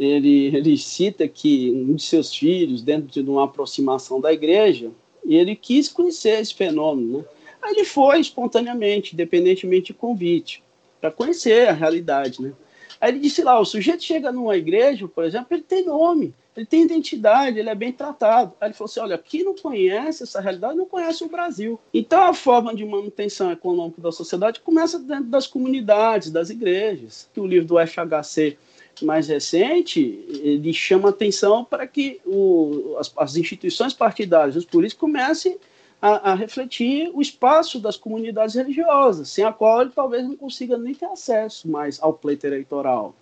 Ele, 0.00 0.46
ele 0.56 0.78
cita 0.78 1.28
que 1.28 1.70
um 1.70 1.94
de 1.94 2.02
seus 2.02 2.34
filhos, 2.34 2.80
dentro 2.80 3.22
de 3.22 3.30
uma 3.30 3.44
aproximação 3.44 4.18
da 4.18 4.32
igreja, 4.32 4.90
ele 5.22 5.54
quis 5.54 5.88
conhecer 5.88 6.40
esse 6.40 6.54
fenômeno. 6.54 7.18
Né? 7.18 7.24
Aí 7.60 7.74
ele 7.74 7.84
foi 7.84 8.18
espontaneamente, 8.18 9.12
independentemente 9.12 9.88
de 9.88 9.94
convite, 9.94 10.64
para 10.98 11.10
conhecer 11.10 11.68
a 11.68 11.72
realidade. 11.72 12.40
Né? 12.40 12.54
Aí 12.98 13.10
ele 13.10 13.18
disse 13.18 13.42
lá, 13.42 13.60
o 13.60 13.64
sujeito 13.66 14.02
chega 14.02 14.32
numa 14.32 14.56
igreja, 14.56 15.06
por 15.06 15.22
exemplo, 15.22 15.48
ele 15.50 15.62
tem 15.62 15.84
nome, 15.84 16.34
ele 16.56 16.64
tem 16.64 16.82
identidade, 16.82 17.58
ele 17.58 17.68
é 17.68 17.74
bem 17.74 17.92
tratado. 17.92 18.54
Aí 18.58 18.68
ele 18.68 18.74
falou 18.74 18.90
assim, 18.90 19.00
olha, 19.00 19.18
quem 19.18 19.44
não 19.44 19.54
conhece 19.54 20.22
essa 20.22 20.40
realidade 20.40 20.78
não 20.78 20.86
conhece 20.86 21.22
o 21.22 21.28
Brasil. 21.28 21.78
Então 21.92 22.22
a 22.22 22.32
forma 22.32 22.74
de 22.74 22.86
manutenção 22.86 23.52
econômica 23.52 24.00
da 24.00 24.10
sociedade 24.10 24.60
começa 24.60 24.98
dentro 24.98 25.24
das 25.24 25.46
comunidades, 25.46 26.30
das 26.30 26.48
igrejas. 26.48 27.28
O 27.36 27.46
livro 27.46 27.68
do 27.68 27.86
FHC 27.86 28.56
mais 29.02 29.28
recente, 29.28 30.24
ele 30.28 30.72
chama 30.72 31.08
atenção 31.08 31.64
para 31.64 31.86
que 31.86 32.20
o, 32.24 32.96
as, 32.98 33.12
as, 33.16 33.36
instituições 33.36 33.92
partidárias, 33.92 34.56
os 34.56 34.64
políticos 34.64 35.00
comecem 35.00 35.58
a, 36.00 36.32
a, 36.32 36.34
refletir 36.34 37.10
o 37.14 37.20
espaço 37.20 37.78
das 37.78 37.96
comunidades 37.96 38.54
religiosas, 38.54 39.28
sem 39.28 39.44
a 39.44 39.52
qual 39.52 39.82
ele 39.82 39.90
talvez 39.90 40.24
não 40.24 40.36
consiga 40.36 40.78
nem 40.78 40.94
ter 40.94 41.06
acesso 41.06 41.68
mais 41.68 42.00
ao 42.02 42.14
pleito 42.14 42.46
eleitoral. 42.46 43.14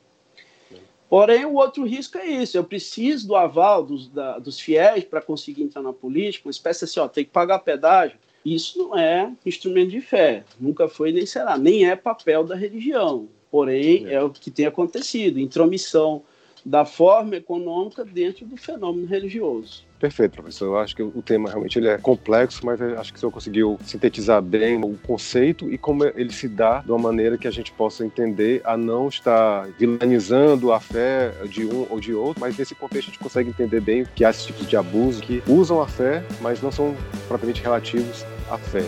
Porém, 1.09 1.45
o 1.47 1.55
outro 1.55 1.85
risco 1.85 2.19
é 2.19 2.27
isso: 2.27 2.57
eu 2.57 2.65
preciso 2.65 3.29
do 3.29 3.37
aval 3.37 3.85
dos, 3.85 4.09
da, 4.09 4.39
dos 4.39 4.61
fiéis 4.61 5.05
para 5.05 5.23
conseguir 5.23 5.63
entrar 5.63 5.83
na 5.83 5.93
política, 5.93 6.47
uma 6.47 6.51
espécie 6.51 6.85
assim, 6.85 7.01
ó, 7.01 7.09
tem 7.09 7.25
que 7.25 7.31
pagar 7.31 7.59
pedágio. 7.61 8.19
Isso 8.45 8.79
não 8.79 8.97
é 8.97 9.33
instrumento 9.45 9.91
de 9.91 10.01
fé, 10.01 10.45
nunca 10.61 10.89
foi 10.89 11.13
nem 11.13 11.27
será, 11.27 11.59
nem 11.59 11.89
é 11.89 11.97
papel 11.97 12.45
da 12.45 12.55
religião. 12.55 13.29
Porém, 13.51 14.07
é, 14.09 14.15
é 14.15 14.23
o 14.23 14.31
que 14.31 14.51
tem 14.51 14.67
acontecido 14.67 15.41
intromissão 15.41 16.23
da 16.65 16.85
forma 16.85 17.37
econômica 17.37 18.05
dentro 18.05 18.45
do 18.45 18.57
fenômeno 18.57 19.07
religioso. 19.07 19.87
Perfeito, 19.99 20.35
professor. 20.35 20.67
Eu 20.67 20.79
acho 20.79 20.95
que 20.95 21.03
o 21.03 21.23
tema 21.23 21.49
realmente 21.49 21.79
ele 21.79 21.89
é 21.89 21.99
complexo, 21.99 22.65
mas 22.65 22.81
acho 22.81 23.13
que 23.13 23.17
o 23.17 23.21
senhor 23.21 23.33
conseguiu 23.33 23.79
sintetizar 23.83 24.41
bem 24.41 24.77
o 24.77 24.97
conceito 24.99 25.73
e 25.73 25.77
como 25.77 26.05
ele 26.05 26.33
se 26.33 26.49
dá 26.49 26.81
de 26.81 26.91
uma 26.91 26.99
maneira 26.99 27.37
que 27.37 27.49
a 27.49 27.51
gente 27.51 27.73
possa 27.73 28.05
entender 28.05 28.61
a 28.65 28.77
não 28.77 29.09
estar 29.09 29.67
vilanizando 29.79 30.73
a 30.73 30.79
fé 30.79 31.33
de 31.49 31.65
um 31.65 31.87
ou 31.91 31.99
de 31.99 32.15
outro, 32.15 32.41
mas 32.41 32.57
nesse 32.57 32.75
contexto 32.75 33.09
a 33.09 33.11
gente 33.13 33.19
consegue 33.19 33.51
entender 33.51 33.81
bem 33.81 34.05
que 34.15 34.25
há 34.25 34.31
esses 34.31 34.45
tipos 34.45 34.69
de 34.69 34.77
abuso 34.77 35.21
que 35.23 35.43
usam 35.49 35.81
a 35.81 35.89
fé, 35.89 36.23
mas 36.41 36.63
não 36.63 36.71
são 36.71 36.95
propriamente 37.27 37.63
relativos 37.63 38.25
à 38.51 38.57
fé. 38.57 38.85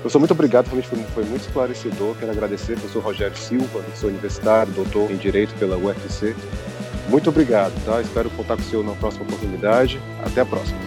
Professor, 0.00 0.18
muito 0.18 0.32
obrigado, 0.32 0.66
realmente 0.66 0.88
foi, 0.88 0.98
foi 1.14 1.24
muito 1.24 1.42
esclarecedor. 1.42 2.16
Quero 2.16 2.32
agradecer 2.32 2.72
ao 2.72 2.78
professor 2.78 3.02
Rogério 3.02 3.36
Silva, 3.36 3.80
professor 3.80 4.08
universitário, 4.08 4.72
doutor 4.72 5.10
em 5.10 5.16
Direito 5.16 5.54
pela 5.58 5.76
UFC. 5.76 6.34
Muito 7.08 7.28
obrigado, 7.28 7.72
tá? 7.84 8.00
Espero 8.00 8.30
contar 8.30 8.56
com 8.56 8.62
o 8.62 8.64
senhor 8.64 8.84
na 8.84 8.92
próxima 8.94 9.24
oportunidade. 9.24 10.00
Até 10.24 10.40
a 10.40 10.46
próxima. 10.46 10.78